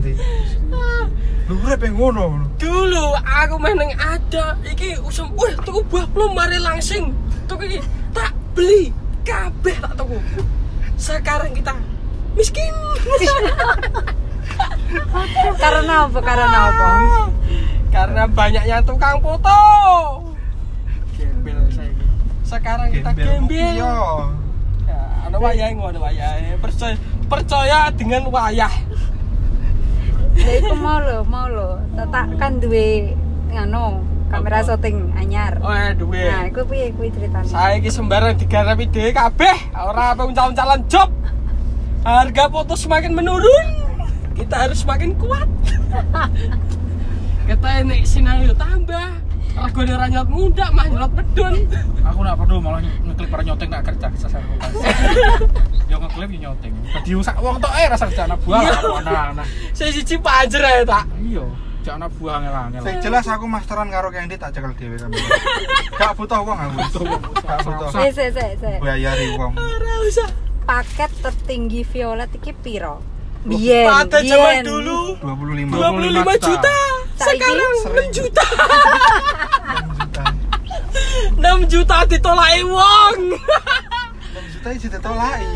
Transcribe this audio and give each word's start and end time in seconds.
nanti. 0.00 0.16
Lu 1.44 1.54
urip 1.60 1.84
yang 1.84 1.94
ngono. 2.00 2.48
Dulu 2.56 3.04
aku 3.20 3.56
meneng 3.60 3.92
ada 4.00 4.56
iki 4.64 4.96
usum 5.04 5.28
wah 5.36 5.52
tuku 5.60 5.84
buah 5.92 6.08
plum 6.08 6.32
mari 6.32 6.56
langsing. 6.56 7.12
Tuku 7.44 7.68
iki 7.68 7.80
tak 8.16 8.32
beli 8.56 8.88
kabeh 9.28 9.76
tak 9.76 9.92
tuku. 10.00 10.16
Sekarang 10.96 11.52
kita 11.52 11.76
miskin. 12.32 12.72
Karena 15.62 16.08
apa? 16.08 16.18
Karena 16.18 16.58
apa? 16.72 16.88
Karena 17.92 18.22
banyaknya 18.24 18.78
tukang 18.82 19.20
foto. 19.20 19.60
Gembel 21.14 21.60
saya. 21.70 21.92
Sekarang 22.46 22.88
kita 22.90 23.10
gembel. 23.14 23.74
Ya, 23.78 25.00
ada 25.26 25.36
wayah 25.38 25.68
ngono 25.74 25.98
wayah. 26.02 26.58
Percaya 26.58 26.96
percaya 27.26 27.90
dengan 27.94 28.26
wayah. 28.30 28.70
Ya 30.40 30.52
iku 30.56 30.72
mau 30.80 30.98
lo, 31.04 31.20
mau 31.28 31.46
lo. 31.52 31.70
Tak 31.92 32.40
kan 32.40 32.56
duwe 32.58 33.12
ngono, 33.52 34.00
kamera 34.32 34.64
syuting 34.64 35.12
anyar. 35.14 35.60
Oh, 35.60 35.68
ya 35.68 35.92
duwe. 35.92 36.24
Nah, 36.24 36.48
iku 36.48 36.64
piye 36.64 36.90
kuwi 36.96 37.12
ceritane? 37.12 37.44
Saya 37.44 37.76
iki 37.76 37.92
sembarang 37.92 38.40
digarapi 38.40 38.88
dhewe 38.88 39.12
kabeh, 39.12 39.56
ora 39.76 40.16
apa 40.16 40.24
uncal-uncalan 40.24 40.80
job. 40.88 41.12
Harga 42.00 42.48
foto 42.48 42.72
semakin 42.72 43.12
menurun. 43.12 43.66
Kita 44.32 44.64
harus 44.64 44.80
semakin 44.80 45.12
kuat. 45.20 45.44
Kita 47.48 47.68
ini 47.84 48.08
sinario 48.08 48.56
tambah. 48.56 49.29
Regane 49.60 49.92
ora 49.92 50.06
nyot 50.08 50.28
muda, 50.28 50.66
mah 50.72 50.86
nyot 50.88 51.12
medun. 51.12 51.54
Aku 52.00 52.20
nak 52.20 52.34
perlu 52.34 52.56
malah 52.58 52.80
ngeklip 52.80 53.28
para 53.28 53.42
nyoteng 53.44 53.68
nak 53.68 53.82
kerja 53.84 54.06
kerja 54.08 54.28
saya. 54.28 54.44
Yo 55.90 55.96
ngeklip 55.98 56.28
yo 56.30 56.38
nyoteng. 56.40 56.72
Dadi 56.90 57.12
usak 57.12 57.36
wong 57.36 57.60
tok 57.60 57.72
eh 57.74 57.86
rasa 57.86 58.08
kerja 58.08 58.24
anak 58.24 58.40
buah 58.40 58.60
Iya. 58.62 58.72
anak-anak. 59.04 59.46
Saya 59.74 59.90
siji 59.90 60.16
panjer 60.16 60.62
ae 60.62 60.82
tak. 60.82 61.04
Iya, 61.18 61.44
jak 61.82 61.94
anak 61.98 62.10
buah 62.16 62.32
angel-angel. 62.38 62.82
Sing 62.82 62.96
jelas 63.02 63.26
aku 63.26 63.44
masteran 63.44 63.88
karo 63.90 64.08
Kendi 64.08 64.34
tak 64.34 64.54
cekel 64.54 64.72
dhewe 64.74 64.96
kamera. 64.96 65.28
Gak 65.92 66.12
butuh 66.16 66.40
wong 66.40 66.56
aku. 66.56 66.76
Gak 67.36 67.58
butuh. 67.60 67.88
Sik 67.90 68.10
sik 68.16 68.28
sik. 68.56 68.78
Bayari 68.80 69.34
wong. 69.34 69.52
Ora 69.54 69.94
usah. 70.06 70.30
Paket 70.60 71.10
tertinggi 71.18 71.82
violet 71.82 72.30
iki 72.30 72.54
piro? 72.54 73.02
Biyen. 73.42 73.90
Pada 73.90 74.22
zaman 74.22 74.62
dulu 74.62 75.18
25 75.18 75.74
25 75.74 76.46
juta. 76.46 76.76
Saiki? 77.20 77.44
Sekarang 77.44 77.72
6 77.84 78.16
juta. 78.16 78.44
juta. 80.00 80.24
6 81.60 81.72
juta 81.72 81.96
ditolaki 82.08 82.62
wong. 82.64 83.18
6 84.30 84.54
juta 84.56 84.68
iki 84.72 84.88
ditolaki. 84.88 85.46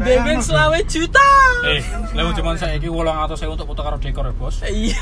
Beben 0.00 0.38
selawe 0.40 0.78
juta. 0.88 1.28
Eh, 1.64 1.82
lha 2.16 2.22
cuman 2.32 2.56
saiki 2.56 2.88
800.000 2.88 3.52
untuk 3.52 3.66
foto 3.68 3.80
karo 3.84 3.96
dekor 4.00 4.24
ya, 4.28 4.34
Bos. 4.36 4.56
Iya. 4.64 5.00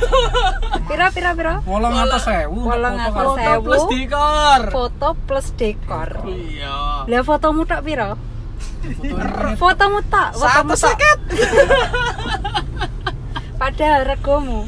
Piro 0.91 1.07
piro? 1.15 1.55
800.000 1.65 2.51
untuk 2.51 2.67
Walang 2.67 2.97
foto 2.99 3.09
atas 3.09 3.15
karo 3.15 3.31
saya. 3.35 3.47
Foto 3.47 3.63
plus 3.63 3.85
dekor. 3.91 4.61
Foto 4.71 5.09
plus 5.27 5.47
dekor. 5.55 6.11
Iya. 6.27 6.77
Lah 7.07 7.23
fotomu 7.23 7.63
tak 7.63 7.81
foto 7.87 8.15
Fotomu 9.63 9.99
tak, 10.11 10.29
fotomu 10.35 10.75
Satu 10.75 10.75
tak. 10.75 10.79
seket. 10.83 11.19
Padahal 13.63 14.03
regomu. 14.11 14.67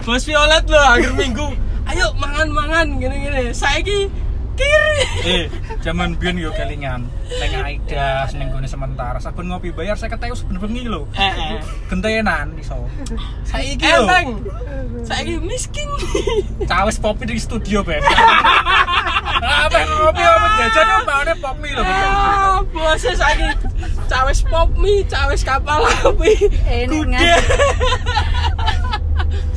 Bos 0.00 0.24
Violet 0.24 0.64
loh 0.64 0.80
akhir 0.80 1.12
minggu. 1.12 1.48
Ayo 1.84 2.06
mangan-mangan 2.16 2.96
gini-gini. 2.96 3.52
Saiki 3.52 4.08
kiri. 4.56 5.00
Eh, 5.24 5.44
zaman 5.84 6.16
biyen 6.16 6.40
yo 6.40 6.50
kelingan. 6.56 7.04
Neng 7.40 7.52
Aida, 7.60 8.28
ning 8.32 8.48
gone 8.48 8.68
sementara. 8.68 9.20
Saben 9.20 9.48
ngopi 9.48 9.72
bayar 9.72 9.96
50.000 9.96 10.40
saben 10.40 10.56
bengi 10.56 10.88
lho. 10.88 11.04
Eh, 11.16 11.32
eh. 11.32 11.60
Gentenan 11.92 12.56
iso. 12.56 12.80
Saiki 13.44 13.84
lho. 13.84 14.08
Enteng. 14.08 14.28
Saiki 15.04 15.34
miskin. 15.40 15.88
Cawes 16.70 16.96
popi 16.96 17.28
di 17.28 17.36
studio, 17.40 17.84
Ben. 17.84 18.00
Apa 19.40 19.78
ngopi 19.84 20.20
apa 20.20 20.48
jajan 20.60 20.84
yo 20.84 20.98
maune 21.08 21.34
popi 21.40 21.68
lho. 21.76 21.82
Ah, 21.84 22.60
bosnya 22.72 23.12
saiki 23.16 23.48
cawes 24.10 24.40
pop 24.48 24.68
mie, 24.76 25.04
cawes 25.08 25.44
kapal 25.44 25.84
api. 25.86 26.50
Eh, 26.68 26.84
ini 26.88 26.98
Kude. 27.04 27.14
ngadep. 27.14 27.44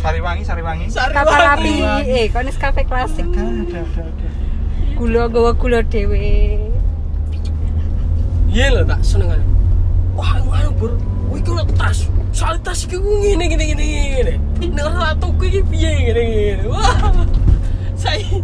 Sariwangi, 0.03 0.43
Sariwangi. 0.43 0.85
Kapal 0.91 1.43
api, 1.55 1.71
Sariwangi. 1.79 2.11
eh 2.11 2.25
konis 2.27 2.57
kafe 2.59 2.83
klasik. 2.83 3.23
Ada, 3.31 3.39
ada, 3.39 3.79
ada, 3.87 4.01
ada. 4.03 4.27
Gula 4.99 5.31
gawa 5.31 5.51
gula 5.55 5.79
dhewe. 5.79 6.59
Iya 8.51 8.65
lho 8.75 8.81
tak 8.83 8.99
seneng 9.01 9.31
aja. 9.31 9.45
Wah, 10.13 10.37
anu 10.59 10.69
bur. 10.75 10.91
Wih 11.31 11.39
kok 11.41 11.65
tas. 11.79 12.05
Soal 12.35 12.59
tas 12.61 12.83
iki 12.85 12.99
ku 12.99 13.09
ngene 13.23 13.47
ngene 13.49 13.63
ngene 13.73 13.85
ngene. 14.13 14.33
Nek 14.75 14.85
ora 14.91 15.15
tuku 15.17 15.43
iki 15.49 15.61
piye 15.71 15.89
ngene 16.03 16.21
ngene. 16.21 16.63
Wah. 16.67 16.93
Saya 17.97 18.43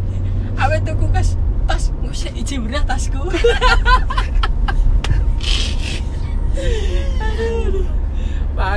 awet 0.58 0.82
tuku 0.88 1.06
kas 1.12 1.36
tas 1.68 1.92
ngusik 2.02 2.34
iji 2.40 2.56
berat 2.58 2.88
tasku. 2.88 3.20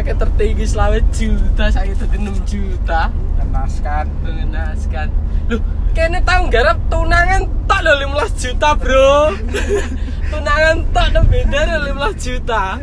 Pakai 0.02 0.18
tertinggi 0.18 0.66
selawe 0.66 0.98
juta, 1.14 1.70
saya 1.70 1.94
itu 1.94 2.02
6 2.10 2.42
juta. 2.42 3.06
Tenaskan. 3.38 4.10
mengenaskan 4.26 5.06
lu 5.46 5.62
kene 5.94 6.18
tahu 6.26 6.50
garap 6.50 6.74
tunangan 6.90 7.46
tak 7.70 7.86
lo 7.86 7.94
15 8.10 8.34
juta 8.34 8.74
bro. 8.74 9.30
Tunangan 10.34 10.76
tak 10.90 11.06
lo 11.14 11.22
beda 11.22 11.78
lo 11.78 11.94
15 12.18 12.18
juta. 12.18 12.82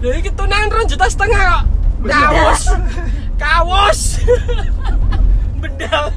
Lu 0.00 0.08
ini 0.16 0.32
tunangan 0.32 0.72
ron 0.72 0.88
juta 0.88 1.04
setengah 1.12 1.42
kok. 1.44 1.64
Kaos 2.08 2.62
kaos 3.36 4.00
bedal 5.60 6.08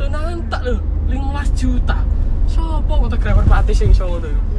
tunangan 0.00 0.48
tak 0.48 0.64
lo 0.64 0.80
15 1.12 1.60
juta. 1.60 2.00
Sopo 2.48 3.04
fotografer 3.04 3.44
pati 3.44 3.76
sing 3.76 3.92
iso 3.92 4.08
ngono 4.08 4.57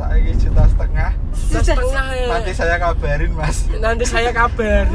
Saiki 0.00 0.32
juta 0.40 0.64
setengah. 0.64 1.10
Juta 1.36 1.60
setengah 1.60 2.06
ya. 2.16 2.26
Nanti 2.32 2.52
saya 2.56 2.76
kabarin, 2.80 3.30
Mas. 3.36 3.56
nanti 3.84 4.04
saya 4.08 4.30
kabar 4.32 4.88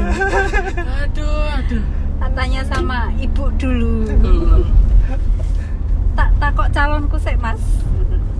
aduh 1.06 1.46
aduh 1.62 1.84
Tak 2.18 2.30
tanya 2.34 2.60
sama 2.66 3.14
ibu 3.22 3.46
dulu. 3.54 4.02
Hmm. 4.10 4.66
Tak 6.18 6.30
takok 6.42 6.68
calonku 6.74 7.16
sik, 7.22 7.38
Mas. 7.38 7.62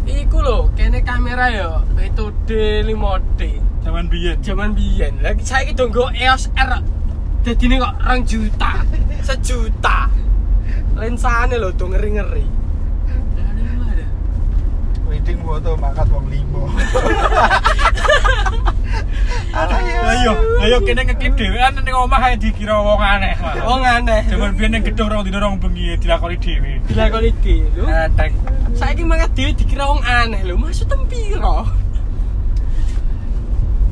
Iku 0.06 0.42
lho, 0.42 0.66
kene 0.74 1.02
kamera 1.06 1.50
ya 1.54 1.70
metode 1.94 2.82
5D. 2.82 3.40
Zaman 3.86 4.10
biyen. 4.10 4.36
Zaman 4.42 4.70
biyen. 4.74 5.22
Lagi 5.22 5.46
saiki 5.46 5.70
do 5.70 5.86
nggo 5.86 6.10
EOS 6.18 6.50
R. 6.58 6.82
Dadine 7.46 7.78
kok 7.78 7.94
2 8.02 8.26
juta. 8.26 8.72
Sejuta. 9.22 10.10
Lensane 10.98 11.54
lho 11.62 11.70
do 11.70 11.84
ngeri-ngeri. 11.94 12.42
Aduh, 12.42 12.46
aduh. 12.46 12.65
Foto 15.56 15.72
makat 15.80 16.04
wong 16.12 16.28
limo. 16.28 16.68
Ayo, 20.04 20.36
ayo 20.60 20.76
kene 20.84 21.00
ngeklip 21.08 21.32
dhewean 21.32 21.80
ning 21.80 21.96
omah 21.96 22.28
ae 22.28 22.36
dikira 22.36 22.76
wong 22.76 23.00
aneh. 23.00 23.32
Wong 23.64 23.80
aneh. 23.80 24.20
Zaman 24.28 24.52
biyen 24.52 24.76
ning 24.76 24.84
gedung 24.84 25.08
rong 25.08 25.24
dina 25.24 25.40
rong 25.40 25.56
bengi 25.56 25.96
dilakoni 25.96 26.36
dhewe. 26.36 26.76
Dilakoni 26.92 27.32
dhewe 27.40 27.72
lho. 27.72 27.88
Enteng. 27.88 28.36
Saiki 28.76 29.00
mangkat 29.08 29.32
dhewe 29.32 29.56
dikira 29.56 29.88
wong 29.88 30.04
aneh 30.04 30.44
lho. 30.44 30.60
Maksud 30.60 30.92
piro? 31.08 31.64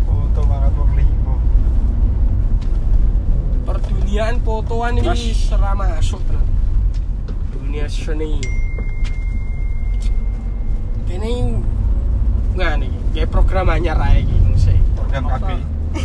Foto 0.05 0.41
makat 0.45 0.73
wong 0.77 0.93
limo. 1.01 1.35
Perduniaan 3.65 4.37
fotoan 4.45 5.01
ini 5.01 5.33
serah 5.33 5.73
masuk. 5.73 6.21
Dunia 7.57 7.89
seni. 7.89 8.64
Kene 11.15 11.63
nggak 12.59 12.73
nih, 12.83 12.91
kayak 13.15 13.31
program 13.31 13.71
anyar 13.71 13.95
aja 14.03 14.19
gitu 14.19 14.51
sih. 14.59 14.75
Program 14.99 15.31
KB. 15.31 15.47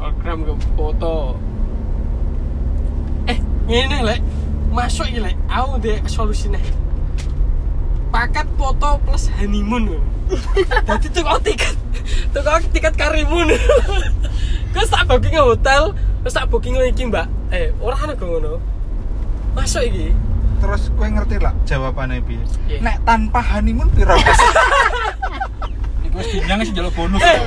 Program 0.00 0.38
ke 0.48 0.52
foto. 0.72 1.36
Eh, 3.28 3.36
ini 3.68 4.00
lek 4.00 4.24
masuk 4.72 5.12
ini 5.12 5.28
lek, 5.28 5.36
aku 5.44 5.76
deh 5.84 6.00
solusinya. 6.08 6.56
Paket 8.08 8.48
foto 8.56 8.96
plus 9.04 9.28
honeymoon. 9.36 9.92
Jadi 10.88 11.12
tukang 11.20 11.44
tiket, 11.44 11.76
tukang 12.32 12.64
tiket 12.72 12.96
karimun. 12.96 13.52
Terus 14.72 14.88
tak 14.88 15.04
booking 15.04 15.36
hotel, 15.36 15.92
terus 16.24 16.32
tak 16.32 16.48
booking 16.48 16.80
lagi 16.80 17.04
mbak. 17.04 17.28
Eh, 17.52 17.76
orang 17.76 18.08
ana 18.08 18.14
ngono. 18.16 18.56
Masuk 19.52 19.84
iki. 19.84 20.16
Terus 20.64 20.88
kowe 20.96 21.04
ngerti 21.04 21.36
lah 21.36 21.51
jawabannya 21.72 22.20
piye? 22.20 22.44
Iya. 22.68 22.78
Nek 22.84 22.96
tanpa 23.02 23.40
honeymoon 23.40 23.88
piro? 23.90 24.12
Iku 26.04 26.16
wis 26.18 26.28
dinyang 26.28 26.60
sing 26.60 26.74
njaluk 26.76 26.92
bonus. 26.92 27.20
Eh, 27.22 27.38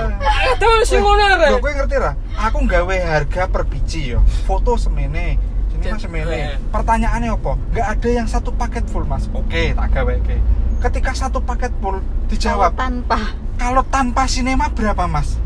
itu 0.51 0.69
sing 0.83 0.99
ngono 0.99 1.21
Lho 1.21 1.35
arek. 1.37 1.61
kowe 1.61 1.71
ngerti 1.71 1.97
lah? 2.01 2.13
Aku 2.41 2.57
nggawe 2.65 2.95
harga 2.97 3.43
per 3.45 3.63
biji 3.63 4.17
yo. 4.17 4.19
Foto 4.43 4.73
semene. 4.75 5.37
Ini 5.75 5.85
mas 5.85 5.99
Eh. 5.99 6.01
semene. 6.01 6.37
Pertanyaannya 6.73 7.29
apa? 7.29 7.51
Nggak 7.69 7.87
ada 7.93 8.09
yang 8.09 8.25
satu 8.25 8.49
paket 8.49 8.89
full 8.89 9.05
mas. 9.05 9.29
Oke, 9.29 9.71
tak 9.71 9.87
gawe 9.91 10.13
ke. 10.23 10.41
Ketika 10.81 11.11
satu 11.13 11.39
paket 11.39 11.69
full 11.77 12.01
Kalau 12.01 12.27
dijawab, 12.27 12.73
tanpa 12.73 13.19
kalau 13.55 13.83
tanpa 13.85 14.25
sinema 14.25 14.65
berapa 14.67 15.05
mas? 15.05 15.37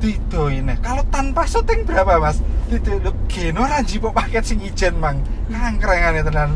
Didoi 0.00 0.60
nih. 0.60 0.76
Kalau 0.80 1.04
tanpa 1.08 1.44
syuting 1.44 1.84
berapa 1.84 2.18
mas? 2.18 2.44
Didoi 2.68 3.00
lu 3.00 3.12
geno 3.26 3.64
ranji 3.64 3.96
paket 3.96 4.44
sing 4.44 4.60
ijen 4.60 5.00
mang. 5.00 5.16
Kangkrengan 5.48 6.20
tenan. 6.22 6.50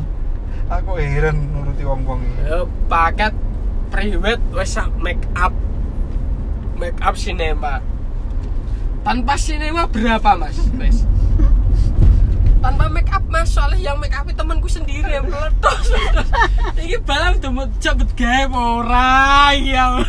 Aku 0.72 0.96
heran 0.96 1.36
nuruti 1.52 1.84
wong 1.84 2.02
wong 2.08 2.20
ini. 2.24 2.48
Ya, 2.48 2.64
paket 2.88 3.34
private 3.92 4.42
wes 4.52 4.76
make 5.00 5.24
up. 5.36 5.52
Make 6.74 6.98
up 7.04 7.14
sinema 7.14 7.84
tanpa 9.04 9.36
sinema 9.36 9.84
berapa 9.84 10.32
mas? 10.34 10.56
Wes. 10.80 11.04
Tanpa 12.64 12.88
make 12.88 13.12
up 13.12 13.20
mas 13.28 13.52
soalnya 13.52 13.92
yang 13.92 14.00
make 14.00 14.16
up 14.16 14.24
temanku 14.32 14.66
sendiri 14.66 15.20
yang 15.20 15.28
meledos 15.28 15.92
ini 16.80 16.96
balam 17.04 17.36
udah 17.36 17.50
mau 17.52 17.68
cepet 17.76 18.08
gawe 18.16 18.56
ora 18.80 19.52
ya 19.52 20.00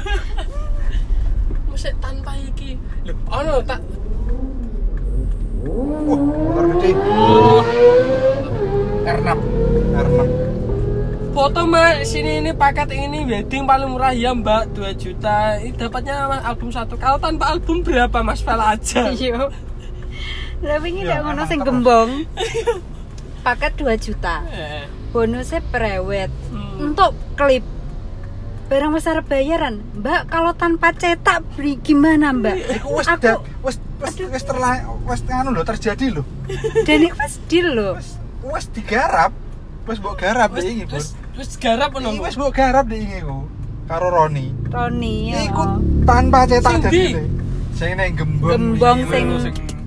Musik 1.67 1.91
tanpa 1.99 2.39
iki. 2.39 2.79
Lho 3.03 3.13
ono 3.27 3.59
tak 3.67 3.83
Wah, 5.65 5.97
motor 6.07 6.65
gede. 6.77 8.24
R6 9.05 9.29
R6. 9.95 10.19
foto 11.31 11.59
mbak 11.63 12.03
sini 12.03 12.39
ini 12.39 12.51
paket 12.51 12.89
ini 12.89 13.21
wedding 13.23 13.63
paling 13.63 13.87
murah 13.87 14.11
ya 14.11 14.31
mbak 14.31 14.71
2 14.71 14.81
juta 14.95 15.37
ini 15.57 15.73
dapatnya 15.73 16.25
mas, 16.25 16.41
album 16.43 16.69
satu 16.69 16.95
kalau 16.95 17.17
tanpa 17.17 17.49
album 17.49 17.81
berapa 17.81 18.17
mas 18.21 18.39
file 18.39 18.65
aja 18.65 19.11
Iya. 19.11 19.51
Lah 20.57 20.79
wingi 20.79 21.03
Ya, 21.03 21.19
lek 21.19 21.21
ngono 21.21 21.43
sing 21.43 21.59
gembong. 21.59 22.25
Paket 23.45 23.75
2 23.77 23.91
juta. 23.99 24.41
Eh, 24.47 24.87
Bonusnya 25.11 25.59
prewed. 25.61 26.31
Hmm. 26.49 26.79
Untuk 26.81 27.11
klip 27.35 27.61
barang 28.65 28.95
besar 28.95 29.19
bayaran. 29.21 29.83
Mbak 29.93 30.21
kalau 30.25 30.55
tanpa 30.55 30.89
cetak 30.91 31.43
beli 31.53 31.77
gimana, 31.77 32.31
Mbak? 32.31 32.55
Aku- 32.81 33.21
da- 33.21 33.43
wis 33.61 33.77
wis 33.99 34.15
wis 34.17 34.43
terla 34.43 34.79
wis 35.03 35.21
anu 35.27 35.51
lho 35.51 35.61
terjadi 35.61 36.05
lho. 36.09 36.23
Dan 36.81 37.03
itu 37.03 37.13
pas 37.13 37.35
deal 37.45 37.67
loh. 37.69 37.93
Wis 38.45 38.65
digarap. 38.69 39.31
Wis 39.85 39.97
mbok 40.01 40.17
garap 40.17 40.49
deh 40.57 40.65
iki, 40.65 40.85
Bun. 40.89 40.97
wis 40.97 41.13
wis 41.37 41.49
garap 41.61 41.93
Iki 41.93 42.01
ono 42.01 42.09
wis 42.25 42.35
mbok 42.37 42.53
garap 42.53 42.85
deh 42.89 42.97
iki 43.01 43.21
ku. 43.21 43.45
Karo 43.85 44.09
Roni. 44.09 44.49
Roni 44.69 45.29
ya. 45.29 45.45
Iku 45.45 45.63
tanpa 46.09 46.49
cetak 46.49 46.89
ne. 46.89 47.21
Sing 47.77 47.93
neng 47.93 48.17
gembong. 48.17 48.49
Gembong 48.49 48.99
sing- 49.09 49.29
lho. 49.29 49.37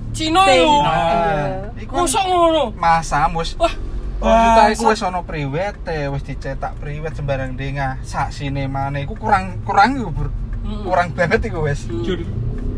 Cino 0.09 0.41
yo 0.51 0.83
Nah, 0.83 1.71
iku 1.79 2.03
mosok 2.03 2.23
ngono 2.27 2.63
masa 2.75 3.29
wis 3.31 3.55
wah 3.55 3.71
Juta 4.19 4.63
iku 4.75 4.91
wis 4.91 4.99
ana 4.99 5.23
priwete, 5.23 6.11
wis 6.11 6.23
dicetak 6.27 6.75
priwet 6.83 7.15
sembarang 7.15 7.55
dengah. 7.55 8.03
Sak 8.03 8.35
sinemane 8.35 9.07
iku 9.07 9.15
kurang 9.15 9.63
kurang 9.63 9.95
iku. 9.95 10.11
Hmm. 10.11 10.83
Kurang 10.83 11.07
banget 11.15 11.47
iku 11.47 11.63
wis. 11.63 11.87
Jur 12.03 12.19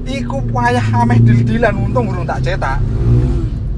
Iku 0.02 0.42
wayah 0.50 1.06
ameh 1.06 1.22
dil-dilan 1.22 1.78
untung 1.78 2.10
urung 2.10 2.26
tak 2.26 2.42
cetak. 2.46 2.78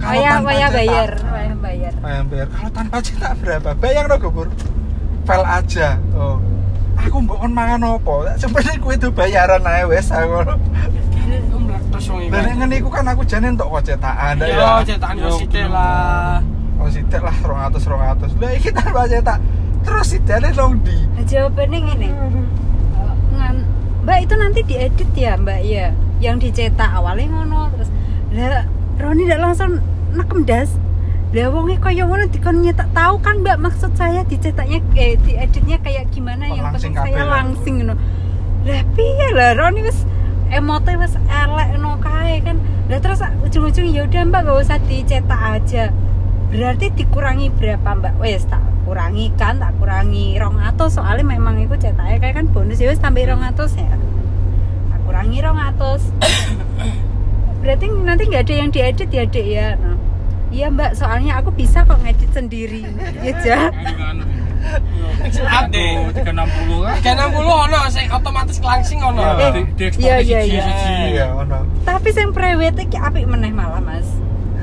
Kalau 0.03 0.19
Waya 0.19 0.29
tanpa 0.35 0.49
waya 0.51 0.67
bayar, 0.67 1.09
waya 1.31 1.53
bayar. 1.55 1.93
Bayar. 2.27 2.47
Kalau 2.51 2.71
tanpa 2.75 2.97
cetak 2.99 3.33
berapa? 3.39 3.69
Bayang 3.79 4.05
dong, 4.11 4.35
Bur. 4.35 4.47
File 5.23 5.47
aja. 5.47 5.95
Oh. 6.11 6.43
Aku 6.99 7.23
mbok 7.23 7.39
kon 7.39 7.53
mangan 7.55 7.81
opo? 7.97 8.27
Sebenarnya 8.35 8.77
kuwi 8.83 8.95
itu 8.99 9.09
bayaran 9.09 9.63
ae 9.63 9.83
wis 9.87 10.11
aku. 10.11 10.43
Nek 12.29 12.53
ngene 12.59 12.75
iku 12.83 12.89
kan 12.91 13.07
aku 13.07 13.23
jane 13.23 13.55
entuk 13.55 13.71
kok 13.71 13.83
cetakan. 13.87 14.43
Yo 14.43 14.59
ya. 14.59 14.83
cetakan 14.83 15.15
yo 15.17 15.31
belum. 15.39 15.71
lah. 15.71 16.43
Oh 16.77 16.87
sidik 16.91 17.21
lah 17.23 17.35
200 17.39 17.79
200. 17.79 18.39
Lah 18.43 18.51
iki 18.53 18.69
tanpa 18.75 19.07
cetak. 19.07 19.39
Terus 19.83 20.07
sidane 20.11 20.49
dong 20.51 20.83
di. 20.83 20.95
Jawabannya 21.23 21.79
gini. 21.91 22.09
Ngan, 23.35 23.55
Mbak 24.03 24.17
itu 24.19 24.33
nanti 24.35 24.59
diedit 24.67 25.09
ya, 25.15 25.33
Mbak 25.39 25.59
ya. 25.63 25.87
Yang 26.19 26.35
dicetak 26.51 26.91
awalnya 26.91 27.31
ngono 27.31 27.71
terus. 27.71 27.89
Lah 28.35 28.67
Roni 28.97 29.25
ndak 29.25 29.41
langsung 29.41 29.81
nekem 30.13 30.45
das. 30.45 30.69
Lah 31.33 31.49
wonge 31.49 31.81
kaya 31.81 32.05
ngono 32.05 32.29
dikon 32.29 32.61
nyetak 32.61 32.93
tahu 32.93 33.17
kan 33.17 33.41
Mbak 33.41 33.57
maksud 33.57 33.91
saya 33.97 34.21
dicetaknya 34.21 34.85
eh 34.93 35.17
dieditnya 35.17 35.81
kayak 35.81 36.13
gimana 36.13 36.45
Oh, 36.45 36.53
yang 36.53 36.69
langsing 36.69 36.93
penting 36.93 37.09
saya 37.09 37.17
ya. 37.17 37.25
langsing 37.25 37.73
ngono. 37.81 37.93
Lah 38.63 38.81
piye 38.93 39.27
lah 39.33 39.51
Roni 39.57 39.81
wis 39.81 40.05
emote 40.49 40.93
wis 40.93 41.17
elek 41.25 41.69
no 41.81 41.97
kae 41.97 42.37
kan. 42.39 42.61
Lah 42.85 43.01
terus 43.01 43.17
ujung-ujung 43.41 43.89
ya 43.89 44.05
udah 44.05 44.21
Mbak 44.29 44.41
gak 44.45 44.57
usah 44.61 44.77
dicetak 44.85 45.41
aja. 45.41 45.89
Berarti 46.53 46.85
dikurangi 46.93 47.49
berapa 47.49 47.89
Mbak? 47.97 48.13
Wes 48.21 48.45
tak 48.45 48.61
kurangi 48.85 49.33
kan, 49.33 49.57
tak 49.57 49.73
kurangi 49.81 50.37
rong 50.37 50.59
atus 50.61 51.01
soalnya 51.01 51.25
memang 51.25 51.57
itu 51.57 51.73
cetaknya 51.73 52.19
kayak 52.19 52.35
kan 52.35 52.45
bonus 52.45 52.77
ya 52.77 52.93
wes 52.93 53.01
tambah 53.01 53.25
rong 53.25 53.41
atus 53.41 53.73
ya. 53.73 53.89
Tak 54.85 54.99
kurangi 55.01 55.41
rong 55.41 55.57
atus. 55.57 56.03
Berarti 57.63 57.85
nanti 58.03 58.23
nggak 58.27 58.43
ada 58.43 58.53
yang 58.53 58.69
diedit 58.69 59.09
ya 59.09 59.23
dek 59.23 59.47
ya. 59.47 59.67
Nah, 59.79 59.97
Iya 60.53 60.69
mbak, 60.69 60.93
soalnya 60.93 61.41
aku 61.41 61.49
bisa 61.49 61.81
kok 61.81 61.97
ngedit 62.05 62.29
sendiri. 62.29 62.85
Iya 63.25 63.33
ja. 63.41 63.59
Ade. 65.49 66.13
360 66.13 67.03
kan 67.03 67.17
360 67.25 67.65
ono 67.67 67.79
sing 67.89 68.05
otomatis 68.13 68.57
langsing 68.61 69.01
ono. 69.01 69.17
Iya. 69.17 69.49
di, 69.49 69.61
di 69.73 69.85
iya, 69.97 70.21
iya, 70.21 70.39
iya. 70.45 70.63
Iya, 71.09 71.25
ono. 71.33 71.65
Tapi 71.83 72.13
yang 72.13 72.31
prewed 72.31 72.77
iki 72.77 72.97
apik 73.01 73.25
meneh 73.25 73.49
malah 73.49 73.81
mas. 73.81 74.05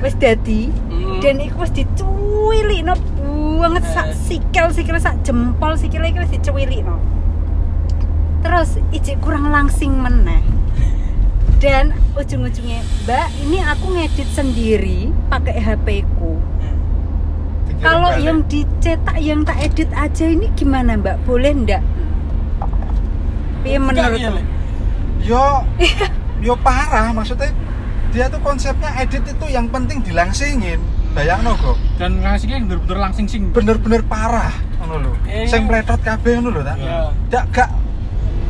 Wes 0.00 0.14
dadi 0.16 0.70
Hmm. 0.88 1.20
dan 1.20 1.42
iku 1.44 1.60
wis 1.66 1.74
dicuwili 1.76 2.80
no 2.80 2.96
banget 3.60 3.84
sak 3.92 4.16
sikil 4.16 4.72
sikil 4.72 4.96
sak 4.96 5.20
jempol 5.20 5.76
sikil 5.76 6.00
iki 6.06 6.22
wis 6.22 6.32
dicuwili 6.32 6.80
no. 6.80 6.96
Terus 8.40 8.78
ijik 8.94 9.20
kurang 9.20 9.50
langsing 9.52 10.00
meneh. 10.00 10.40
Dan 11.60 11.92
ujung-ujungnya, 12.16 12.80
Mbak, 13.04 13.28
ini 13.44 13.58
aku 13.60 13.92
ngedit 13.92 14.28
sendiri 14.32 14.98
pakai 15.28 15.60
HP 15.60 16.08
ku. 16.16 16.40
Dikirim 17.68 17.84
Kalau 17.84 18.16
yang 18.16 18.40
dicetak 18.48 19.20
yang 19.20 19.44
tak 19.44 19.60
edit 19.60 19.92
aja 19.92 20.24
ini 20.24 20.48
gimana, 20.56 20.96
Mbak? 20.96 21.20
Boleh 21.22 21.52
ndak? 21.52 21.84
Piye 23.60 23.76
menurut 23.76 24.16
Iya, 24.16 24.32
Le. 24.32 24.42
yo 25.20 25.44
yo 26.46 26.56
parah 26.56 27.12
maksudnya 27.12 27.52
dia 28.08 28.24
tuh 28.26 28.40
konsepnya 28.40 28.88
edit 28.96 29.20
itu 29.20 29.46
yang 29.46 29.68
penting 29.68 30.00
dilangsingin 30.00 30.80
bayang 31.12 31.44
kok 31.44 31.76
dan 32.00 32.24
langsingnya 32.24 32.64
bener-bener 32.64 32.98
langsing 32.98 33.28
sing 33.28 33.52
bener-bener 33.52 34.00
parah 34.00 34.48
ngono 34.80 34.96
lho 34.96 35.12
Eh. 35.28 35.44
sing 35.44 35.68
pletot 35.68 36.00
kabeh 36.00 36.40
ngono 36.40 36.56
lho 36.56 36.62
tak 36.64 36.76
Iya. 36.80 37.12
Gak 37.28 37.68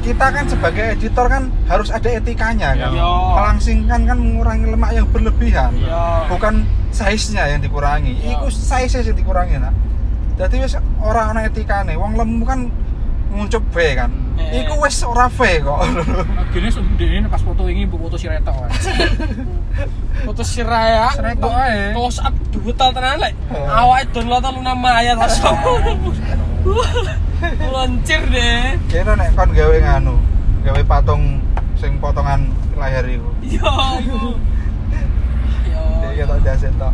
kita 0.01 0.27
kan 0.27 0.45
sebagai 0.45 0.97
editor 0.97 1.27
kan 1.27 1.53
harus 1.67 1.89
ada 1.89 2.09
etikanya 2.09 2.73
kan 2.73 2.91
Iya. 2.91 3.11
melangsingkan 3.37 4.01
kan 4.05 4.17
mengurangi 4.17 4.67
lemak 4.67 4.91
yang 4.93 5.07
berlebihan 5.07 5.71
Iya. 5.77 6.25
bukan 6.27 6.65
size-nya 6.91 7.47
yang 7.47 7.61
dikurangi 7.61 8.17
Iya. 8.17 8.41
iku 8.41 8.49
size 8.49 9.05
yang 9.05 9.15
dikurangi 9.15 9.57
nak 9.57 9.77
jadi 10.35 10.57
wis 10.57 10.73
ora 10.99 11.31
ana 11.31 11.45
etikane 11.45 11.95
wong 11.95 12.17
lemu 12.17 12.43
kan 12.43 12.61
nguncup 13.31 13.63
B 13.71 13.77
kan 13.95 14.11
Eh. 14.41 14.65
iku 14.65 14.81
wis 14.81 15.05
ora 15.05 15.29
V 15.29 15.41
kok 15.61 15.79
gini 16.51 16.69
ini 17.21 17.29
pas 17.29 17.39
foto 17.39 17.69
ini 17.69 17.85
bu 17.85 18.01
foto 18.01 18.17
si 18.17 18.25
retok 18.25 18.57
kan 18.57 18.71
Foto 20.21 20.45
Siraya. 20.45 21.09
Seretok 21.17 21.49
ae. 21.49 21.97
Close 21.97 22.21
up 22.21 22.35
duwetal 22.53 22.93
tenan 22.93 23.25
lek. 23.25 23.33
Oh. 23.49 23.65
Awake 23.65 24.13
download 24.13 24.45
Luna 24.53 24.77
Maya 24.77 25.17
langsung. 25.17 25.57
Lancir 27.75 28.21
deh. 28.29 28.77
kira 28.89 29.13
nek 29.17 29.33
kon 29.33 29.51
gawe 29.51 29.77
nganu 29.81 30.15
gawe 30.61 30.83
patung 30.85 31.41
sing 31.81 31.97
potongan 31.97 32.53
layar 32.77 33.05
iku 33.09 33.31
Yo 33.41 33.73
iku. 34.05 34.21
Yo. 35.67 35.83
iki 36.05 36.21
ketok 36.21 36.39
jaset 36.45 36.73
tok 36.77 36.93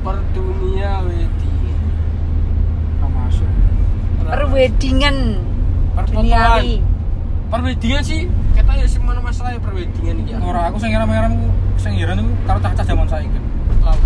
Per 0.00 0.16
dunia 0.32 1.04
wedi. 1.04 1.52
nggak 2.96 3.10
masuk 3.12 3.48
perwedingan 4.24 5.16
duniawi? 6.08 6.80
Perwedingan 7.48 8.02
sih 8.04 8.24
kita 8.54 8.72
ya 8.74 8.86
sih 8.86 9.00
mana 9.00 9.20
masalah 9.20 9.52
ya 9.52 9.60
perwedingan 9.60 10.16
iki. 10.24 10.32
ya. 10.32 10.38
orang 10.40 10.64
aku 10.72 10.76
sing 10.80 10.90
ngiram-ngiram 10.92 11.32
ku 11.36 11.48
sing 11.76 11.92
ngiram 11.96 12.16
itu 12.16 12.32
karo 12.48 12.58
cacah 12.60 12.84
zaman 12.84 13.04
saiki 13.04 13.38
Lalu. 13.84 14.04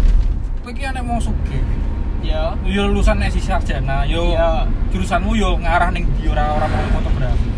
kowe 0.63 0.71
iki 0.71 0.83
anek 0.87 1.03
mau 1.07 1.19
sugih 1.23 1.63
Ya. 2.23 2.55
yo 2.63 2.87
lulusan 2.87 3.19
esi 3.21 3.43
sarjana 3.43 4.07
yo 4.07 4.33
Iya. 4.33 4.65
jurusanmu 4.95 5.35
yo 5.35 5.59
ngarah 5.59 5.91
ning 5.91 6.07
ndi 6.07 6.31
ora 6.31 6.55
ora 6.55 6.67
mau 6.67 6.87
fotografi. 6.95 7.49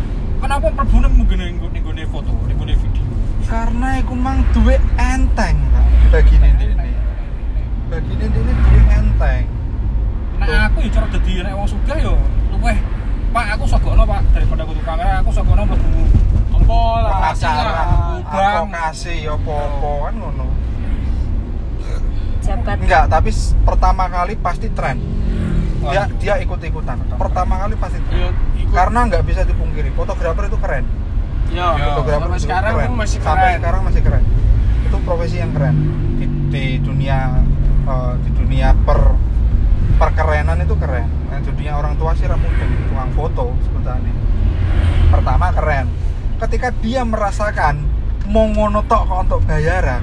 Kenapa 0.41 0.67
perbune 0.73 1.07
mungkin 1.07 1.37
ning 1.37 1.55
ning 1.61 1.81
gone 1.81 2.03
foto 2.09 2.33
ning 2.49 2.57
gone 2.57 2.73
video? 2.73 3.03
Karena 3.45 4.01
iku 4.01 4.13
mang 4.17 4.41
duwe 4.51 4.75
enteng 4.97 5.57
bagine 6.09 6.49
dene 6.57 6.89
bagine 7.87 8.25
dene 8.25 8.51
duwe 8.57 8.81
enteng. 8.89 9.45
Nah 10.41 10.67
aku 10.67 10.77
yo 10.81 10.89
cara 10.89 11.07
dadi 11.07 11.31
nek 11.39 11.53
wong 11.53 11.67
sugih 11.69 11.97
yo 12.01 12.13
luweh 12.51 12.77
Pak, 13.29 13.59
aku 13.59 13.67
sogono 13.67 14.07
Pak 14.07 14.23
daripada 14.31 14.63
kudu 14.63 14.79
kamera, 14.79 15.19
aku 15.19 15.27
sogono 15.29 15.67
mlebu 15.67 16.07
Apa 16.55 16.79
lah? 17.03 17.35
Bang. 17.35 18.71
advokasi 18.71 19.27
apa-apa 19.27 19.91
kan 20.07 20.13
ngono 20.15 20.45
Jabat 22.45 22.77
enggak 22.77 23.03
tapi 23.09 23.29
pertama 23.65 24.03
kali 24.05 24.33
pasti 24.37 24.67
tren. 24.69 24.97
Dia 25.85 26.09
dia 26.17 26.33
ikut 26.39 26.57
ikutan 26.59 26.97
pertama 27.13 27.61
kali 27.61 27.75
pasti 27.75 27.99
tren. 28.03 28.17
Ya, 28.19 28.29
karena 28.71 28.99
nggak 29.05 29.23
bisa 29.23 29.41
dipungkiri 29.43 29.89
fotografer 29.91 30.45
itu 30.45 30.57
keren. 30.57 30.85
Ya, 31.49 31.77
Ya, 31.77 31.93
fotografer 31.93 32.25
sampai 32.25 32.37
itu 32.37 32.45
sekarang 32.45 32.73
keren. 32.73 32.85
pun 32.85 32.95
masih 32.97 33.19
sampai 33.19 33.37
keren. 33.45 33.59
sekarang 33.59 33.81
masih 33.85 34.01
keren. 34.01 34.23
Itu 34.81 34.97
profesi 35.01 35.35
yang 35.37 35.51
keren. 35.53 35.75
Di, 36.15 36.25
di 36.49 36.65
dunia 36.79 37.17
eh, 37.85 38.13
di 38.19 38.29
dunia 38.33 38.67
per 38.81 38.99
perkerenan 39.95 40.57
itu 40.59 40.75
keren. 40.75 41.07
Nah, 41.29 41.37
di 41.37 41.49
dunia 41.49 41.73
orang 41.75 41.93
tua 41.95 42.11
sih 42.13 42.25
mungkin 42.25 42.67
tukang 42.89 43.11
foto 43.13 43.53
sebetulnya. 43.61 44.13
Pertama 45.09 45.53
keren. 45.53 45.85
Ketika 46.35 46.73
dia 46.81 47.05
merasakan 47.05 47.85
mau 48.27 48.49
ngono 48.49 48.81
tok 48.83 49.01
kok 49.05 49.19
untuk 49.23 49.39
bayaran. 49.45 50.01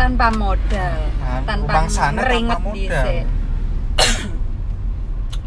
Tanpa 0.00 0.32
modal 0.32 0.96
Nah, 1.20 1.44
tanpa 1.44 1.84
modal. 1.84 2.72
dhisik 2.72 3.24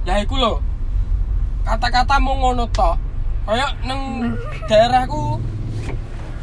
Ya 0.04 0.20
iku 0.20 0.36
lho. 0.36 0.60
Kata-kata 1.64 2.20
mau 2.20 2.36
ngono 2.36 2.68
tok. 2.76 3.00
Kayak 3.48 3.72
neng 3.88 4.36
daerahku 4.68 5.40